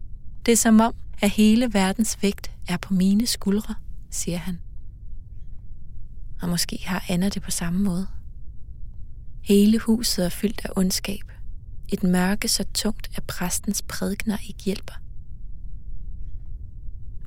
Det 0.46 0.52
er 0.52 0.56
som 0.58 0.80
om, 0.80 0.96
at 1.22 1.30
hele 1.30 1.74
verdens 1.74 2.18
vægt 2.22 2.52
er 2.68 2.78
på 2.78 2.94
mine 2.94 3.28
skuldre, 3.28 3.76
siger 4.10 4.38
han. 4.38 4.60
Og 6.46 6.50
måske 6.50 6.80
har 6.86 7.06
Anna 7.10 7.30
det 7.30 7.42
på 7.42 7.52
samme 7.52 7.84
måde. 7.84 8.08
Hele 9.44 9.80
huset 9.80 10.26
er 10.26 10.30
fyldt 10.30 10.66
af 10.66 10.70
ondskab. 10.76 11.32
Et 11.90 12.04
mørke 12.04 12.48
så 12.48 12.64
tungt, 12.74 13.10
at 13.16 13.24
præstens 13.24 13.82
prædikner 13.82 14.38
ikke 14.48 14.64
hjælper. 14.64 14.94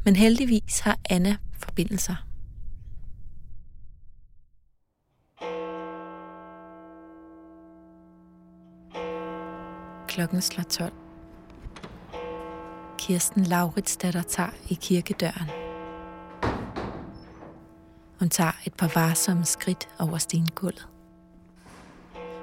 Men 0.05 0.17
heldigvis 0.17 0.81
har 0.81 0.99
Anna 1.11 1.37
forbindelser. 1.53 2.15
Klokken 10.09 10.43
slår 10.43 10.65
12. 10.65 10.93
Kirsten 12.99 13.45
Lauritsdatter 13.45 14.23
tager 14.23 14.51
i 14.69 14.75
kirkedøren. 14.75 15.68
Hun 18.19 18.31
tager 18.31 18.53
et 18.67 18.75
par 18.75 18.91
varsomme 18.95 19.45
skridt 19.45 19.89
over 19.99 20.19
stengulvet. 20.19 20.89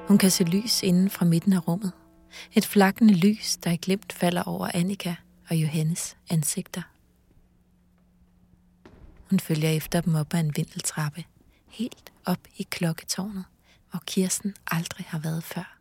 Hun 0.07 0.17
kan 0.17 0.31
se 0.31 0.43
lys 0.43 0.83
inden 0.83 1.09
fra 1.09 1.25
midten 1.25 1.53
af 1.53 1.67
rummet. 1.67 1.91
Et 2.53 2.65
flakkende 2.65 3.13
lys, 3.13 3.57
der 3.57 3.71
i 3.71 3.75
glimt 3.75 4.13
falder 4.13 4.43
over 4.43 4.69
Annika 4.73 5.15
og 5.49 5.55
Johannes 5.55 6.17
ansigter. 6.29 6.81
Hun 9.29 9.39
følger 9.39 9.69
efter 9.69 10.01
dem 10.01 10.15
op 10.15 10.33
ad 10.33 10.39
en 10.39 10.55
vindeltrappe, 10.55 11.23
helt 11.67 12.13
op 12.25 12.39
i 12.57 12.63
klokketårnet, 12.63 13.45
hvor 13.91 14.01
Kirsten 14.05 14.55
aldrig 14.67 15.05
har 15.09 15.19
været 15.19 15.43
før. 15.43 15.77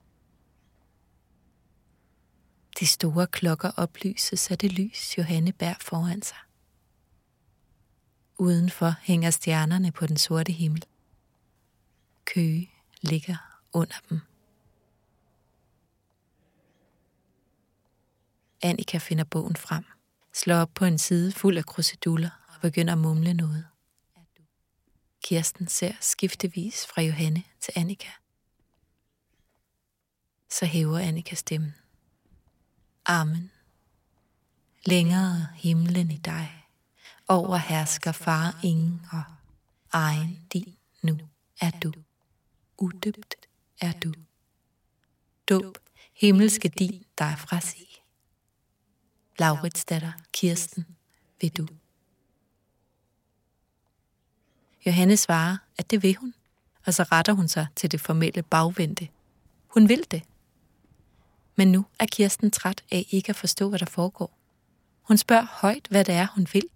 De 2.81 2.87
store 2.87 3.27
klokker 3.27 3.71
oplyses 3.77 4.51
af 4.51 4.59
det 4.59 4.73
lys, 4.73 5.19
Johanne 5.19 5.53
bærer 5.53 5.75
foran 5.81 6.23
sig. 6.23 6.37
Udenfor 8.39 8.95
hænger 9.03 9.31
stjernerne 9.31 9.93
på 9.93 10.07
den 10.07 10.17
sorte 10.17 10.53
himmel. 10.53 10.85
Køge 12.25 12.71
ligger 13.03 13.37
under 13.73 13.97
dem. 14.11 14.21
Annika 18.63 18.99
finder 18.99 19.25
bogen 19.25 19.57
frem, 19.57 19.85
slår 20.33 20.57
op 20.57 20.71
på 20.75 20.85
en 20.85 20.99
side 20.99 21.33
fuld 21.33 21.59
af 21.59 21.67
kruseduller 21.67 22.31
og 22.55 22.61
begynder 22.61 22.93
at 22.93 22.99
mumle 22.99 23.35
noget. 23.35 23.67
Kirsten 25.25 25.69
ser 25.69 25.93
skiftevis 26.01 26.87
fra 26.87 27.03
Johanne 27.03 27.43
til 27.61 27.73
Annika. 27.77 28.11
Så 30.51 30.67
hæver 30.67 30.99
Annika 30.99 31.35
stemmen. 31.35 31.75
Amen. 33.07 33.51
Længere 34.87 35.49
himlen 35.55 36.11
i 36.11 36.17
dig, 36.17 36.64
over 37.29 37.57
hersker 37.57 38.13
far 38.13 38.61
ingen 38.63 39.07
og 39.13 39.23
egen 39.93 40.47
din 40.53 40.77
nu 41.03 41.19
er 41.61 41.71
du. 41.71 41.93
Udøbt 42.79 43.35
er 43.81 43.93
du. 43.93 44.13
Dåb, 45.49 45.79
himmelske 46.17 46.69
din 46.69 47.05
dig 47.19 47.35
fra 47.39 47.61
sig. 47.61 47.87
Laurits 49.39 49.85
datter, 49.85 50.13
Kirsten, 50.33 50.87
vil 51.41 51.57
du. 51.57 51.67
Johanne 54.87 55.17
svarer, 55.17 55.57
at 55.79 55.91
det 55.91 56.03
vil 56.03 56.17
hun, 56.17 56.35
og 56.87 56.95
så 56.95 57.03
retter 57.03 57.33
hun 57.33 57.49
sig 57.49 57.67
til 57.77 57.93
det 57.93 58.01
formelle 58.01 58.43
bagvendte. 58.43 59.09
Hun 59.67 59.89
vil 59.89 60.07
det. 60.11 60.23
Men 61.57 61.73
nu 61.73 61.87
er 61.99 62.07
Kirsten 62.07 62.51
træt 62.51 62.85
af 62.91 63.07
ikke 63.11 63.31
at 63.31 63.37
forstå, 63.37 63.69
hvad 63.69 63.79
der 63.79 63.87
foregår. 63.87 64.39
Hun 65.03 65.17
spørger 65.17 65.47
højt, 65.51 65.87
hvad 65.91 66.05
det 66.05 66.15
er, 66.15 66.27
hun 66.27 66.47
vil. 66.53 66.69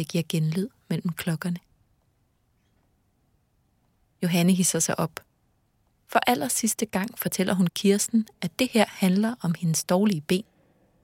Det 0.00 0.08
giver 0.08 0.24
genlyd 0.28 0.68
mellem 0.88 1.12
klokkerne. 1.12 1.58
Johanne 4.22 4.52
hisser 4.52 4.78
sig 4.78 4.98
op. 4.98 5.20
For 6.06 6.20
aller 6.26 6.48
sidste 6.48 6.86
gang 6.86 7.18
fortæller 7.18 7.54
hun 7.54 7.66
Kirsten, 7.66 8.28
at 8.40 8.58
det 8.58 8.70
her 8.70 8.84
handler 8.88 9.34
om 9.40 9.54
hendes 9.58 9.84
dårlige 9.84 10.20
ben, 10.20 10.44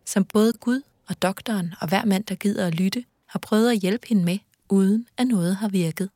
som 0.05 0.25
både 0.25 0.53
Gud 0.53 0.83
og 1.09 1.23
doktoren 1.23 1.75
og 1.81 1.89
hver 1.89 2.05
mand, 2.05 2.25
der 2.25 2.35
gider 2.35 2.67
at 2.67 2.75
lytte, 2.75 3.05
har 3.27 3.39
prøvet 3.39 3.71
at 3.71 3.79
hjælpe 3.79 4.07
hende 4.09 4.25
med, 4.25 4.39
uden 4.69 5.07
at 5.17 5.27
noget 5.27 5.57
har 5.57 5.69
virket. 5.69 6.11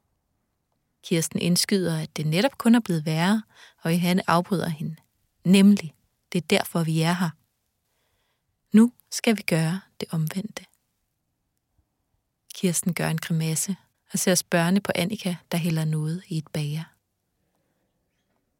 Kirsten 1.04 1.38
indskyder, 1.38 1.98
at 1.98 2.16
det 2.16 2.26
netop 2.26 2.58
kun 2.58 2.74
er 2.74 2.80
blevet 2.80 3.06
værre, 3.06 3.42
og 3.82 3.92
Johanne 3.92 4.30
afbryder 4.30 4.68
hende. 4.68 4.96
Nemlig, 5.44 5.94
det 6.32 6.38
er 6.42 6.46
derfor, 6.58 6.82
vi 6.82 7.00
er 7.00 7.12
her. 7.12 7.30
Nu 8.72 8.92
skal 9.10 9.36
vi 9.36 9.42
gøre 9.42 9.80
det 10.00 10.08
omvendte. 10.10 10.69
Kirsten 12.60 12.94
gør 12.94 13.08
en 13.08 13.18
grimasse 13.18 13.76
og 14.12 14.18
ser 14.18 14.34
spørgende 14.34 14.80
på 14.80 14.92
Annika, 14.94 15.36
der 15.52 15.58
hælder 15.58 15.84
noget 15.84 16.22
i 16.28 16.38
et 16.38 16.48
bager. 16.52 16.84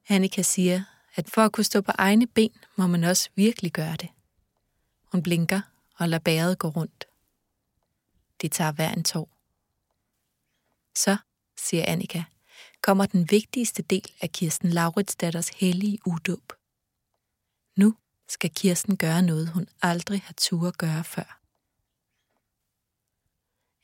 Annika 0.08 0.42
siger, 0.42 0.84
at 1.14 1.30
for 1.30 1.42
at 1.42 1.52
kunne 1.52 1.64
stå 1.64 1.80
på 1.80 1.92
egne 1.98 2.26
ben, 2.26 2.52
må 2.76 2.86
man 2.86 3.04
også 3.04 3.30
virkelig 3.34 3.72
gøre 3.72 3.96
det. 3.96 4.08
Hun 5.12 5.22
blinker 5.22 5.60
og 5.98 6.08
lader 6.08 6.22
bæret 6.22 6.58
gå 6.58 6.68
rundt. 6.68 7.04
De 8.42 8.48
tager 8.48 8.72
hver 8.72 8.92
en 8.92 9.04
tår. 9.04 9.28
Så, 10.96 11.16
siger 11.56 11.84
Annika, 11.86 12.22
kommer 12.82 13.06
den 13.06 13.30
vigtigste 13.30 13.82
del 13.82 14.12
af 14.20 14.32
Kirsten 14.32 14.70
Laurits 14.70 15.16
datters 15.16 15.48
hellige 15.48 15.98
udåb. 16.06 16.52
Nu 17.76 17.94
skal 18.28 18.50
Kirsten 18.50 18.96
gøre 18.96 19.22
noget, 19.22 19.48
hun 19.48 19.68
aldrig 19.82 20.22
har 20.24 20.34
tur 20.34 20.68
at 20.68 20.78
gøre 20.78 21.04
før. 21.04 21.39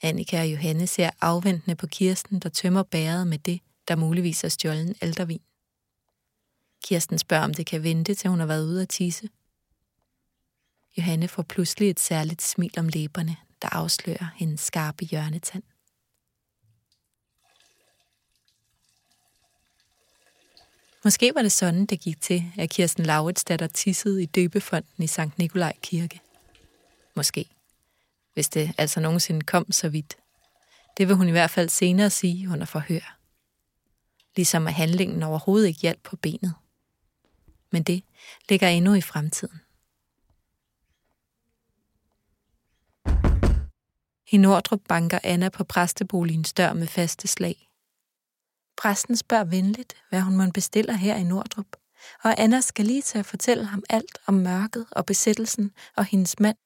Annika 0.02 0.40
og 0.40 0.52
Johanne 0.52 0.86
ser 0.86 1.10
afventende 1.20 1.76
på 1.76 1.86
Kirsten, 1.86 2.38
der 2.38 2.48
tømmer 2.48 2.82
bæret 2.82 3.26
med 3.26 3.38
det, 3.38 3.60
der 3.88 3.96
muligvis 3.96 4.44
er 4.44 4.48
stjålen 4.48 4.94
aldervin. 5.00 5.40
Kirsten 6.84 7.18
spørger, 7.18 7.44
om 7.44 7.54
det 7.54 7.66
kan 7.66 7.82
vente, 7.82 8.14
til 8.14 8.30
hun 8.30 8.40
har 8.40 8.46
været 8.46 8.66
ude 8.66 8.82
at 8.82 8.88
tisse. 8.88 9.28
Johanne 10.98 11.28
får 11.28 11.42
pludselig 11.42 11.90
et 11.90 12.00
særligt 12.00 12.42
smil 12.42 12.72
om 12.78 12.88
læberne, 12.88 13.36
der 13.62 13.68
afslører 13.68 14.26
hendes 14.36 14.60
skarpe 14.60 15.04
hjørnetand. 15.04 15.62
Måske 21.04 21.34
var 21.34 21.42
det 21.42 21.52
sådan, 21.52 21.86
det 21.86 22.00
gik 22.00 22.20
til, 22.20 22.44
at 22.58 22.70
Kirsten 22.70 23.06
Lauritsdatter 23.06 23.66
tissede 23.66 24.22
i 24.22 24.26
døbefonden 24.26 25.04
i 25.04 25.06
Sankt 25.06 25.38
Nikolaj 25.38 25.72
Kirke. 25.82 26.20
Måske. 27.14 27.55
Hvis 28.36 28.48
det 28.48 28.74
altså 28.78 29.00
nogensinde 29.00 29.40
kom 29.40 29.72
så 29.72 29.88
vidt. 29.88 30.16
Det 30.96 31.08
vil 31.08 31.16
hun 31.16 31.28
i 31.28 31.30
hvert 31.30 31.50
fald 31.50 31.68
senere 31.68 32.10
sige 32.10 32.50
under 32.50 32.66
forhør. 32.66 33.18
Ligesom 34.36 34.66
at 34.66 34.74
handlingen 34.74 35.22
overhovedet 35.22 35.68
ikke 35.68 35.80
hjalp 35.80 36.02
på 36.02 36.16
benet. 36.16 36.54
Men 37.72 37.82
det 37.82 38.04
ligger 38.48 38.68
endnu 38.68 38.94
i 38.94 39.00
fremtiden. 39.00 39.60
I 44.30 44.36
Nordrup 44.36 44.80
banker 44.88 45.18
Anna 45.22 45.48
på 45.48 45.64
præsteboligens 45.64 46.52
dør 46.52 46.72
med 46.72 46.86
faste 46.86 47.28
slag. 47.28 47.68
Præsten 48.76 49.16
spørger 49.16 49.44
venligt, 49.44 49.96
hvad 50.08 50.20
hun 50.20 50.36
må 50.36 50.50
bestiller 50.54 50.94
her 50.94 51.16
i 51.16 51.24
Nordrup, 51.24 51.76
og 52.22 52.40
Anna 52.40 52.60
skal 52.60 52.84
lige 52.84 53.02
til 53.02 53.18
at 53.18 53.26
fortælle 53.26 53.64
ham 53.64 53.82
alt 53.90 54.18
om 54.26 54.34
mørket 54.34 54.86
og 54.90 55.06
besættelsen 55.06 55.72
og 55.96 56.04
hendes 56.04 56.40
mand, 56.40 56.56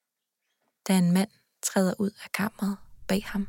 da 0.89 0.99
en 0.99 1.13
mand 1.13 1.31
træder 1.63 1.95
ud 1.99 2.11
af 2.25 2.33
kammeret 2.33 2.77
bag 3.07 3.23
ham. 3.27 3.49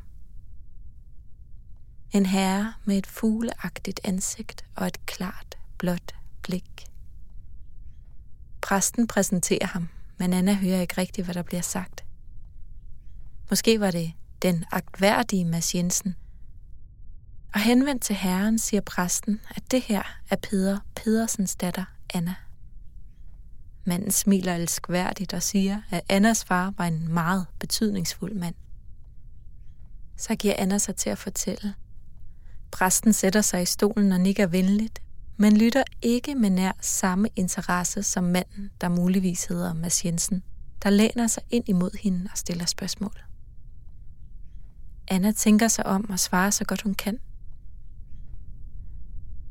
En 2.12 2.26
herre 2.26 2.74
med 2.84 2.98
et 2.98 3.06
fugleagtigt 3.06 4.00
ansigt 4.04 4.64
og 4.76 4.86
et 4.86 5.06
klart, 5.06 5.58
blåt 5.78 6.14
blik. 6.42 6.86
Præsten 8.60 9.06
præsenterer 9.06 9.66
ham, 9.66 9.88
men 10.18 10.32
Anna 10.32 10.54
hører 10.54 10.80
ikke 10.80 10.98
rigtigt, 10.98 11.24
hvad 11.24 11.34
der 11.34 11.42
bliver 11.42 11.62
sagt. 11.62 12.04
Måske 13.50 13.80
var 13.80 13.90
det 13.90 14.12
den 14.42 14.64
agtværdige 14.70 15.44
Mads 15.44 15.74
Jensen. 15.74 16.16
Og 17.54 17.60
henvendt 17.60 18.02
til 18.02 18.16
herren 18.16 18.58
siger 18.58 18.80
præsten, 18.80 19.40
at 19.50 19.70
det 19.70 19.82
her 19.82 20.02
er 20.30 20.36
Peder 20.36 20.78
Pedersens 20.96 21.56
datter, 21.56 21.84
Anna. 22.14 22.34
Manden 23.84 24.10
smiler 24.10 24.54
elskværdigt 24.54 25.34
og 25.34 25.42
siger, 25.42 25.82
at 25.90 26.02
Annas 26.08 26.44
far 26.44 26.74
var 26.78 26.84
en 26.86 27.08
meget 27.12 27.46
betydningsfuld 27.58 28.34
mand. 28.34 28.54
Så 30.16 30.36
giver 30.36 30.54
Anna 30.58 30.78
sig 30.78 30.96
til 30.96 31.10
at 31.10 31.18
fortælle. 31.18 31.74
Præsten 32.70 33.12
sætter 33.12 33.40
sig 33.40 33.62
i 33.62 33.66
stolen 33.66 34.12
og 34.12 34.20
nikker 34.20 34.46
venligt, 34.46 35.02
men 35.36 35.56
lytter 35.56 35.82
ikke 36.02 36.34
med 36.34 36.50
nær 36.50 36.72
samme 36.80 37.28
interesse 37.36 38.02
som 38.02 38.24
manden, 38.24 38.70
der 38.80 38.88
muligvis 38.88 39.44
hedder 39.44 39.74
Mads 39.74 40.04
Jensen, 40.04 40.42
der 40.82 40.90
læner 40.90 41.26
sig 41.26 41.42
ind 41.50 41.64
imod 41.68 41.98
hende 42.02 42.28
og 42.32 42.38
stiller 42.38 42.66
spørgsmål. 42.66 43.22
Anna 45.08 45.32
tænker 45.32 45.68
sig 45.68 45.86
om 45.86 46.10
og 46.10 46.18
svarer 46.18 46.50
så 46.50 46.64
godt 46.64 46.82
hun 46.82 46.94
kan. 46.94 47.18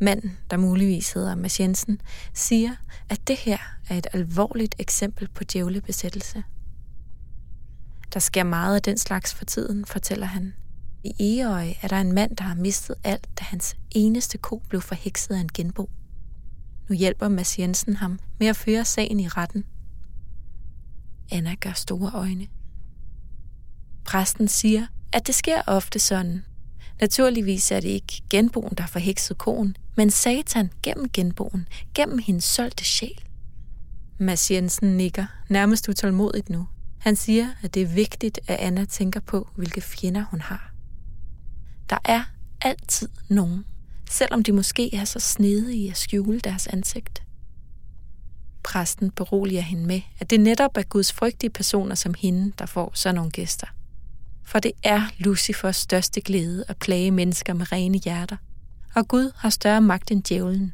Manden, 0.01 0.37
der 0.49 0.57
muligvis 0.57 1.13
hedder 1.13 1.35
Mads 1.35 1.59
Jensen, 1.59 2.01
siger, 2.33 2.75
at 3.09 3.27
det 3.27 3.37
her 3.37 3.57
er 3.89 3.97
et 3.97 4.07
alvorligt 4.13 4.75
eksempel 4.79 5.27
på 5.27 5.43
djævlebesættelse. 5.43 6.43
Der 8.13 8.19
sker 8.19 8.43
meget 8.43 8.75
af 8.75 8.81
den 8.81 8.97
slags 8.97 9.33
for 9.33 9.45
tiden, 9.45 9.85
fortæller 9.85 10.25
han. 10.25 10.53
I 11.03 11.13
Egeøje 11.19 11.75
er 11.81 11.87
der 11.87 12.01
en 12.01 12.11
mand, 12.11 12.35
der 12.35 12.43
har 12.43 12.55
mistet 12.55 12.95
alt, 13.03 13.29
da 13.39 13.43
hans 13.43 13.77
eneste 13.91 14.37
ko 14.37 14.61
blev 14.69 14.81
forhekset 14.81 15.35
af 15.35 15.39
en 15.39 15.49
genbo. 15.53 15.89
Nu 16.89 16.95
hjælper 16.95 17.27
Mads 17.27 17.59
Jensen 17.59 17.95
ham 17.95 18.19
med 18.39 18.47
at 18.47 18.55
føre 18.55 18.85
sagen 18.85 19.19
i 19.19 19.27
retten. 19.27 19.65
Anna 21.31 21.55
gør 21.55 21.73
store 21.73 22.11
øjne. 22.13 22.47
Præsten 24.05 24.47
siger, 24.47 24.87
at 25.13 25.27
det 25.27 25.35
sker 25.35 25.61
ofte 25.67 25.99
sådan. 25.99 26.45
Naturligvis 27.01 27.71
er 27.71 27.79
det 27.79 27.89
ikke 27.89 28.21
genboen, 28.29 28.73
der 28.77 28.83
har 28.83 28.89
forhekset 28.89 29.37
koen, 29.37 29.75
men 29.97 30.09
satan 30.09 30.71
gennem 30.83 31.09
genboen, 31.09 31.67
gennem 31.95 32.17
hendes 32.17 32.43
solgte 32.43 32.85
sjæl. 32.85 33.23
Mads 34.19 34.51
Jensen 34.51 34.97
nikker, 34.97 35.25
nærmest 35.49 35.89
utålmodigt 35.89 36.49
nu. 36.49 36.67
Han 36.99 37.15
siger, 37.15 37.47
at 37.63 37.73
det 37.73 37.81
er 37.81 37.87
vigtigt, 37.87 38.39
at 38.47 38.59
Anna 38.59 38.85
tænker 38.85 39.19
på, 39.19 39.49
hvilke 39.55 39.81
fjender 39.81 40.25
hun 40.31 40.41
har. 40.41 40.73
Der 41.89 41.97
er 42.05 42.23
altid 42.61 43.09
nogen, 43.29 43.65
selvom 44.09 44.43
de 44.43 44.51
måske 44.51 44.95
er 44.95 45.05
så 45.05 45.19
snedige 45.19 45.91
at 45.91 45.97
skjule 45.97 46.39
deres 46.39 46.67
ansigt. 46.67 47.23
Præsten 48.63 49.11
beroliger 49.11 49.61
hende 49.61 49.85
med, 49.85 50.01
at 50.19 50.29
det 50.29 50.39
netop 50.39 50.77
er 50.77 50.83
Guds 50.83 51.13
frygtige 51.13 51.49
personer 51.49 51.95
som 51.95 52.13
hende, 52.19 52.53
der 52.59 52.65
får 52.65 52.91
sådan 52.93 53.15
nogle 53.15 53.31
gæster. 53.31 53.67
For 54.51 54.59
det 54.59 54.71
er 54.83 55.01
Lucifers 55.17 55.75
største 55.75 56.21
glæde 56.21 56.63
at 56.67 56.77
plage 56.77 57.11
mennesker 57.11 57.53
med 57.53 57.71
rene 57.71 57.97
hjerter. 57.97 58.37
Og 58.95 59.07
Gud 59.07 59.31
har 59.35 59.49
større 59.49 59.81
magt 59.81 60.11
end 60.11 60.23
djævlen. 60.23 60.73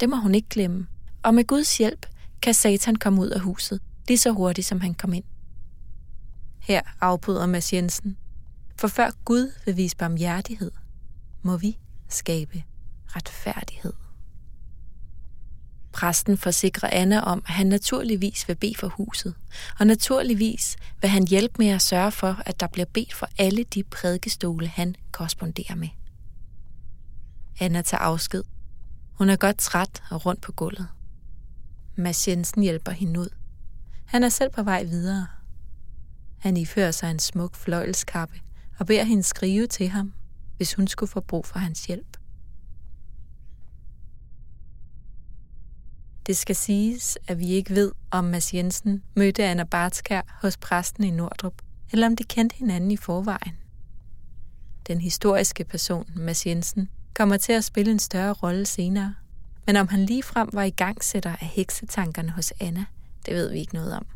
Det 0.00 0.08
må 0.08 0.16
hun 0.16 0.34
ikke 0.34 0.48
glemme. 0.48 0.86
Og 1.22 1.34
med 1.34 1.44
Guds 1.44 1.78
hjælp 1.78 2.06
kan 2.42 2.54
Satan 2.54 2.96
komme 2.96 3.20
ud 3.20 3.28
af 3.28 3.40
huset, 3.40 3.80
lige 4.08 4.18
så 4.18 4.30
hurtigt 4.30 4.66
som 4.66 4.80
han 4.80 4.94
kom 4.94 5.12
ind. 5.12 5.24
Her 6.60 6.82
afbryder 7.00 7.46
Mads 7.46 7.72
Jensen. 7.72 8.16
For 8.76 8.88
før 8.88 9.10
Gud 9.24 9.52
vil 9.66 9.76
vise 9.76 9.96
barmhjertighed, 9.96 10.70
må 11.42 11.56
vi 11.56 11.78
skabe 12.08 12.62
retfærdighed. 13.06 13.92
Præsten 15.96 16.36
forsikrer 16.36 16.88
Anna 16.92 17.20
om, 17.20 17.42
at 17.46 17.54
han 17.54 17.66
naturligvis 17.66 18.48
vil 18.48 18.54
bede 18.54 18.74
for 18.78 18.88
huset, 18.88 19.34
og 19.78 19.86
naturligvis 19.86 20.76
vil 21.00 21.10
han 21.10 21.26
hjælpe 21.26 21.54
med 21.58 21.68
at 21.68 21.82
sørge 21.82 22.10
for, 22.10 22.42
at 22.46 22.60
der 22.60 22.66
bliver 22.66 22.86
bedt 22.86 23.14
for 23.14 23.28
alle 23.38 23.64
de 23.64 23.82
prædikestole, 23.82 24.66
han 24.66 24.96
korresponderer 25.12 25.74
med. 25.74 25.88
Anna 27.60 27.82
tager 27.82 28.00
afsked. 28.00 28.42
Hun 29.12 29.30
er 29.30 29.36
godt 29.36 29.58
træt 29.58 30.02
og 30.10 30.26
rundt 30.26 30.42
på 30.42 30.52
gulvet. 30.52 30.88
Mads 31.96 32.28
Jensen 32.28 32.62
hjælper 32.62 32.92
hende 32.92 33.20
ud. 33.20 33.28
Han 34.06 34.24
er 34.24 34.28
selv 34.28 34.50
på 34.50 34.62
vej 34.62 34.82
videre. 34.82 35.26
Han 36.38 36.56
ifører 36.56 36.90
sig 36.90 37.10
en 37.10 37.18
smuk 37.18 37.54
fløjelskappe 37.54 38.40
og 38.78 38.86
beder 38.86 39.04
hende 39.04 39.22
skrive 39.22 39.66
til 39.66 39.88
ham, 39.88 40.12
hvis 40.56 40.74
hun 40.74 40.88
skulle 40.88 41.10
få 41.10 41.20
brug 41.20 41.46
for 41.46 41.58
hans 41.58 41.86
hjælp. 41.86 42.16
Det 46.26 46.36
skal 46.36 46.56
siges, 46.56 47.18
at 47.28 47.38
vi 47.38 47.46
ikke 47.46 47.74
ved, 47.74 47.92
om 48.10 48.24
Mads 48.24 48.54
Jensen 48.54 49.02
mødte 49.14 49.44
Anna 49.44 49.64
Bartskær 49.64 50.38
hos 50.42 50.56
præsten 50.56 51.04
i 51.04 51.10
Nordrup, 51.10 51.62
eller 51.92 52.06
om 52.06 52.16
de 52.16 52.24
kendte 52.24 52.56
hinanden 52.56 52.90
i 52.90 52.96
forvejen. 52.96 53.56
Den 54.86 55.00
historiske 55.00 55.64
person, 55.64 56.10
Mads 56.14 56.46
Jensen, 56.46 56.88
kommer 57.14 57.36
til 57.36 57.52
at 57.52 57.64
spille 57.64 57.92
en 57.92 57.98
større 57.98 58.32
rolle 58.32 58.66
senere, 58.66 59.14
men 59.66 59.76
om 59.76 59.88
han 59.88 60.04
ligefrem 60.04 60.48
var 60.52 60.62
i 60.62 60.70
gangsætter 60.70 61.30
af 61.30 61.46
heksetankerne 61.46 62.30
hos 62.30 62.52
Anna, 62.60 62.84
det 63.26 63.34
ved 63.34 63.50
vi 63.50 63.58
ikke 63.58 63.74
noget 63.74 63.92
om. 63.96 64.06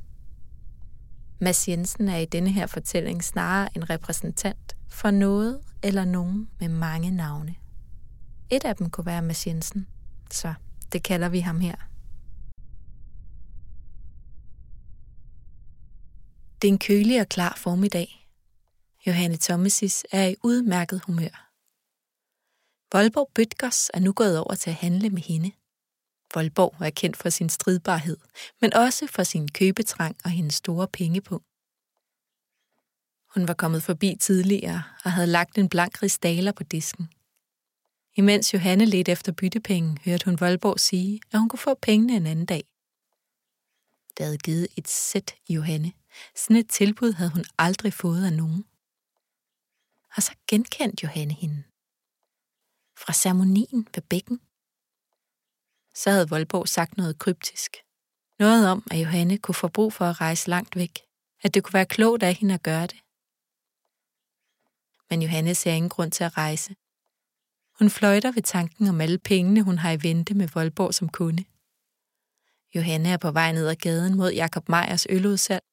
Mads 1.39 1.69
Jensen 1.69 2.09
er 2.09 2.17
i 2.17 2.25
denne 2.25 2.51
her 2.51 2.67
fortælling 2.67 3.25
snarere 3.25 3.69
en 3.77 3.91
repræsentant 3.91 4.77
for 4.89 5.11
noget 5.11 5.61
eller 5.83 6.05
nogen 6.05 6.49
med 6.61 6.69
mange 6.69 7.11
navne. 7.11 7.55
Et 8.51 8.65
af 8.65 8.77
dem 8.77 8.91
kunne 8.91 9.07
være 9.07 9.23
Mads 9.23 9.47
Jensen, 9.47 9.87
så 10.31 10.55
det 10.93 11.03
kalder 11.03 11.29
vi 11.29 11.41
ham 11.41 11.61
her. 11.61 11.90
Det 16.63 16.69
er 16.69 16.73
en 16.73 16.79
kølig 16.79 17.21
og 17.21 17.29
klar 17.29 17.55
formiddag. 17.57 18.29
Johanne 19.07 19.37
Thomasis 19.37 20.05
er 20.13 20.27
i 20.27 20.35
udmærket 20.43 21.03
humør. 21.07 21.51
Voldborg 22.93 23.31
Bøtgers 23.35 23.91
er 23.95 24.01
nu 24.01 24.13
gået 24.13 24.39
over 24.39 24.55
til 24.55 24.71
at 24.71 24.77
handle 24.77 25.11
med 25.11 25.23
hende. 25.23 25.53
Voldborg 26.35 26.75
er 26.81 26.91
kendt 26.91 27.17
for 27.17 27.31
sin 27.31 27.49
stridbarhed, 27.49 28.17
men 28.61 28.75
også 28.75 29.07
for 29.07 29.23
sin 29.23 29.49
købetrang 29.49 30.17
og 30.25 30.31
hendes 30.31 30.55
store 30.55 30.89
pengepunkt. 30.89 31.47
Hun 33.35 33.49
var 33.49 33.55
kommet 33.55 33.83
forbi 33.83 34.17
tidligere 34.21 34.83
og 35.05 35.13
havde 35.13 35.27
lagt 35.27 35.59
en 35.59 35.69
blank 35.69 36.03
ristaler 36.03 36.53
på 36.53 36.63
disken. 36.63 37.09
Imens 38.17 38.55
Johanne 38.55 38.85
ledte 38.85 39.13
efter 39.13 39.33
byttepenge, 39.33 39.99
hørte 40.05 40.25
hun 40.25 40.41
Voldborg 40.41 40.81
sige, 40.81 41.21
at 41.33 41.39
hun 41.39 41.49
kunne 41.49 41.59
få 41.59 41.75
pengene 41.75 42.17
en 42.17 42.27
anden 42.27 42.47
dag. 42.47 42.65
Det 44.17 44.27
havde 44.27 44.39
givet 44.39 44.69
et 44.77 44.89
sæt 44.89 45.35
Johanne. 45.49 45.93
Sådan 46.37 46.57
et 46.57 46.69
tilbud 46.69 47.13
havde 47.13 47.31
hun 47.31 47.45
aldrig 47.59 47.93
fået 47.93 48.25
af 48.27 48.33
nogen. 48.33 48.65
Og 50.17 50.23
så 50.23 50.33
genkendte 50.49 51.03
Johanne 51.03 51.35
hende. 51.35 51.63
Fra 53.03 53.13
ceremonien 53.13 53.89
ved 53.95 54.03
bækken. 54.03 54.41
Så 55.95 56.11
havde 56.11 56.29
Voldborg 56.29 56.69
sagt 56.69 56.97
noget 56.97 57.19
kryptisk. 57.19 57.77
Noget 58.39 58.69
om, 58.69 58.87
at 58.91 59.01
Johanne 59.03 59.39
kunne 59.39 59.55
få 59.55 59.69
brug 59.69 59.93
for 59.93 60.05
at 60.05 60.21
rejse 60.21 60.51
langt 60.51 60.77
væk. 60.77 60.99
At 61.43 61.55
det 61.55 61.65
kunne 61.65 61.75
være 61.75 61.87
klogt 61.87 62.23
af 62.23 62.35
hende 62.35 62.55
at 62.55 62.63
gøre 62.63 62.87
det. 62.87 63.01
Men 65.11 65.23
Johanne 65.23 65.55
ser 65.55 65.73
ingen 65.73 65.89
grund 65.89 66.11
til 66.11 66.25
at 66.25 66.37
rejse. 66.37 66.75
Hun 67.79 67.91
fløjter 67.91 68.33
ved 68.33 68.43
tanken 68.43 68.89
om 68.89 69.01
alle 69.01 69.19
pengene, 69.19 69.63
hun 69.63 69.79
har 69.79 69.91
i 69.91 70.03
vente 70.03 70.35
med 70.35 70.49
Voldborg 70.49 70.95
som 70.95 71.09
kunde. 71.09 71.45
Johanne 72.75 73.09
er 73.09 73.17
på 73.17 73.31
vej 73.31 73.53
ned 73.53 73.69
ad 73.69 73.77
gaden 73.77 74.17
mod 74.17 74.33
Jakob 74.33 74.69
Meyers 74.69 75.07
øludsalg, 75.11 75.65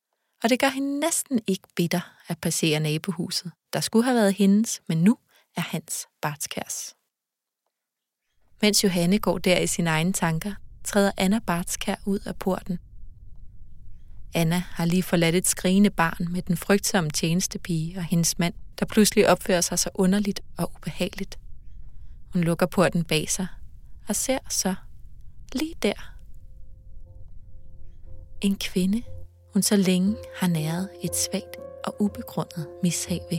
og 0.43 0.49
det 0.49 0.59
gør 0.59 0.69
hende 0.69 0.99
næsten 0.99 1.39
ikke 1.47 1.67
bitter 1.75 2.13
at 2.27 2.37
passere 2.41 2.79
nabohuset, 2.79 3.51
der 3.73 3.79
skulle 3.79 4.05
have 4.05 4.15
været 4.15 4.33
hendes, 4.33 4.81
men 4.87 4.97
nu 4.97 5.17
er 5.57 5.61
hans 5.61 6.07
Bartskærs. 6.21 6.95
Mens 8.61 8.83
Johanne 8.83 9.19
går 9.19 9.37
der 9.37 9.59
i 9.59 9.67
sine 9.67 9.89
egne 9.89 10.13
tanker, 10.13 10.53
træder 10.83 11.11
Anna 11.17 11.39
Bartskær 11.39 11.95
ud 12.05 12.19
af 12.19 12.35
porten. 12.35 12.79
Anna 14.33 14.63
har 14.69 14.85
lige 14.85 15.03
forladt 15.03 15.35
et 15.35 15.47
skrigende 15.47 15.89
barn 15.89 16.31
med 16.31 16.41
den 16.41 16.57
frygtsomme 16.57 17.09
tjenestepige 17.09 17.97
og 17.97 18.03
hendes 18.03 18.39
mand, 18.39 18.53
der 18.79 18.85
pludselig 18.85 19.29
opfører 19.29 19.61
sig 19.61 19.79
så 19.79 19.89
underligt 19.93 20.41
og 20.57 20.71
ubehageligt. 20.75 21.39
Hun 22.33 22.43
lukker 22.43 22.65
porten 22.65 23.03
bag 23.03 23.29
sig 23.29 23.47
og 24.07 24.15
ser 24.15 24.39
så 24.49 24.75
lige 25.53 25.75
der 25.81 26.13
en 28.41 28.55
kvinde, 28.55 29.03
hun 29.57 29.61
så 29.63 29.75
længe 29.75 30.15
har 30.33 30.47
næret 30.47 30.89
et 31.01 31.15
svagt 31.15 31.57
og 31.85 31.95
ubegrundet 31.99 32.67
mishag 32.83 33.21
ved. 33.29 33.37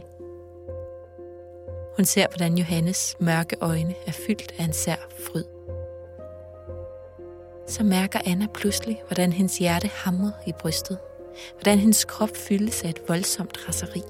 Hun 1.96 2.04
ser, 2.04 2.26
hvordan 2.28 2.58
Johannes 2.58 3.16
mørke 3.20 3.56
øjne 3.60 3.94
er 4.06 4.12
fyldt 4.12 4.52
af 4.58 4.64
en 4.64 4.72
sær 4.72 5.08
fryd. 5.26 5.44
Så 7.66 7.84
mærker 7.84 8.18
Anna 8.26 8.46
pludselig, 8.54 9.02
hvordan 9.06 9.32
hendes 9.32 9.58
hjerte 9.58 9.88
hamrer 9.88 10.32
i 10.46 10.52
brystet. 10.58 10.98
Hvordan 11.54 11.78
hendes 11.78 12.04
krop 12.04 12.36
fyldes 12.36 12.82
af 12.82 12.88
et 12.88 13.00
voldsomt 13.08 13.68
raseri. 13.68 14.02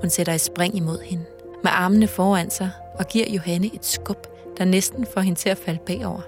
Hun 0.00 0.10
sætter 0.10 0.32
et 0.32 0.40
spring 0.40 0.76
imod 0.76 1.00
hende, 1.00 1.24
med 1.62 1.70
armene 1.74 2.08
foran 2.08 2.50
sig, 2.50 2.70
og 2.98 3.06
giver 3.06 3.26
Johanne 3.30 3.66
et 3.74 3.84
skub, 3.84 4.26
der 4.58 4.64
næsten 4.64 5.06
får 5.06 5.20
hende 5.20 5.38
til 5.38 5.48
at 5.48 5.58
falde 5.58 5.80
bagover. 5.86 6.22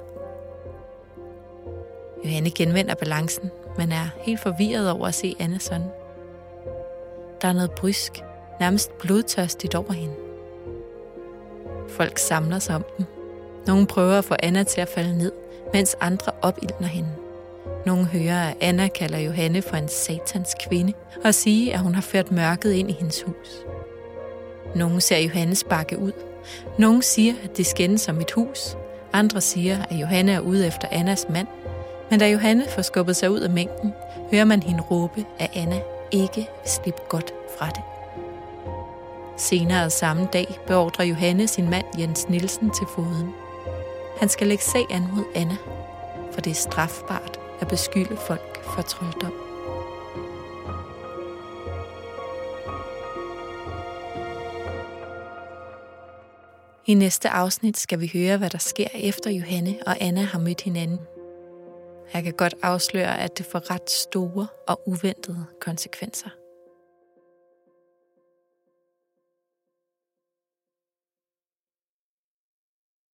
Johanne 2.25 2.51
genvinder 2.51 2.95
balancen, 2.95 3.51
men 3.79 3.93
er 3.93 4.09
helt 4.19 4.41
forvirret 4.41 4.91
over 4.91 5.07
at 5.07 5.15
se 5.15 5.37
Anne 5.39 5.61
sådan. 5.61 5.87
Der 7.43 7.49
er 7.49 7.53
noget 7.53 7.71
brysk, 7.71 8.23
nærmest 8.61 8.99
blodtørstigt 8.99 9.75
over 9.75 9.93
hende. 9.93 10.15
Folk 11.89 12.19
samler 12.19 12.59
sig 12.59 12.75
om 12.75 12.85
dem. 12.99 13.07
Nogle 13.67 13.87
prøver 13.87 14.19
at 14.19 14.25
få 14.25 14.35
Anna 14.43 14.63
til 14.63 14.81
at 14.81 14.89
falde 14.89 15.19
ned, 15.19 15.33
mens 15.73 15.97
andre 16.01 16.33
opildner 16.43 16.87
hende. 16.87 17.09
Nogle 17.87 18.05
hører, 18.05 18.49
at 18.49 18.57
Anna 18.61 18.89
kalder 18.89 19.19
Johanne 19.19 19.63
for 19.63 19.77
en 19.77 19.89
satans 19.89 20.55
kvinde, 20.69 20.93
og 21.25 21.35
siger, 21.35 21.75
at 21.75 21.81
hun 21.81 21.95
har 21.95 22.03
ført 22.03 22.33
mørket 22.33 22.73
ind 22.73 22.91
i 22.91 22.93
hendes 22.93 23.23
hus. 23.23 23.49
Nogle 24.75 25.01
ser 25.01 25.19
Johannes 25.19 25.65
bakke 25.65 25.99
ud. 25.99 26.13
Nogle 26.79 27.03
siger, 27.03 27.35
at 27.45 27.57
det 27.57 27.67
skændes 27.67 28.01
som 28.01 28.21
et 28.21 28.31
hus. 28.31 28.77
Andre 29.13 29.41
siger, 29.41 29.83
at 29.91 29.97
Johanne 29.97 30.33
er 30.33 30.41
ude 30.41 30.67
efter 30.67 30.89
Annas 30.91 31.27
mand, 31.31 31.47
men 32.11 32.21
da 32.21 32.31
Johanne 32.31 32.65
får 32.69 32.83
skubbet 32.83 33.17
sig 33.17 33.31
ud 33.31 33.41
af 33.41 33.51
mængden, 33.51 33.93
hører 34.31 34.45
man 34.45 34.63
hende 34.63 34.83
råbe, 34.83 35.25
at 35.39 35.51
Anna 35.55 35.81
ikke 36.13 36.37
vil 36.37 36.71
slippe 36.71 37.01
godt 37.09 37.35
fra 37.59 37.67
det. 37.67 37.83
Senere 39.37 39.91
samme 39.91 40.29
dag 40.33 40.59
beordrer 40.67 41.05
Johanne 41.05 41.49
sin 41.49 41.71
mand 41.71 41.87
Jens 41.99 42.29
Nielsen 42.29 42.71
til 42.71 42.87
foden. 42.95 43.31
Han 44.19 44.29
skal 44.29 44.47
lægge 44.47 44.65
sag 44.65 44.87
an 44.91 45.09
mod 45.13 45.25
Anna, 45.35 45.57
for 46.33 46.41
det 46.41 46.51
er 46.51 46.55
strafbart 46.55 47.41
at 47.61 47.69
beskylde 47.69 48.17
folk 48.17 48.65
for 48.65 48.83
trolddom. 48.83 49.33
I 56.87 56.95
næste 56.95 57.29
afsnit 57.29 57.79
skal 57.79 58.01
vi 58.01 58.11
høre, 58.13 58.37
hvad 58.37 58.51
der 58.51 58.59
sker 58.59 58.89
efter 58.95 59.31
Johanne 59.31 59.75
og 59.87 59.97
Anna 60.01 60.23
har 60.23 60.39
mødt 60.39 60.61
hinanden 60.61 60.99
jeg 62.15 62.23
kan 62.25 62.33
godt 62.33 62.55
afsløre, 62.63 63.21
at 63.21 63.39
det 63.39 63.47
får 63.47 63.71
ret 63.71 63.91
store 63.91 64.47
og 64.67 64.81
uventede 64.87 65.45
konsekvenser. 65.61 66.31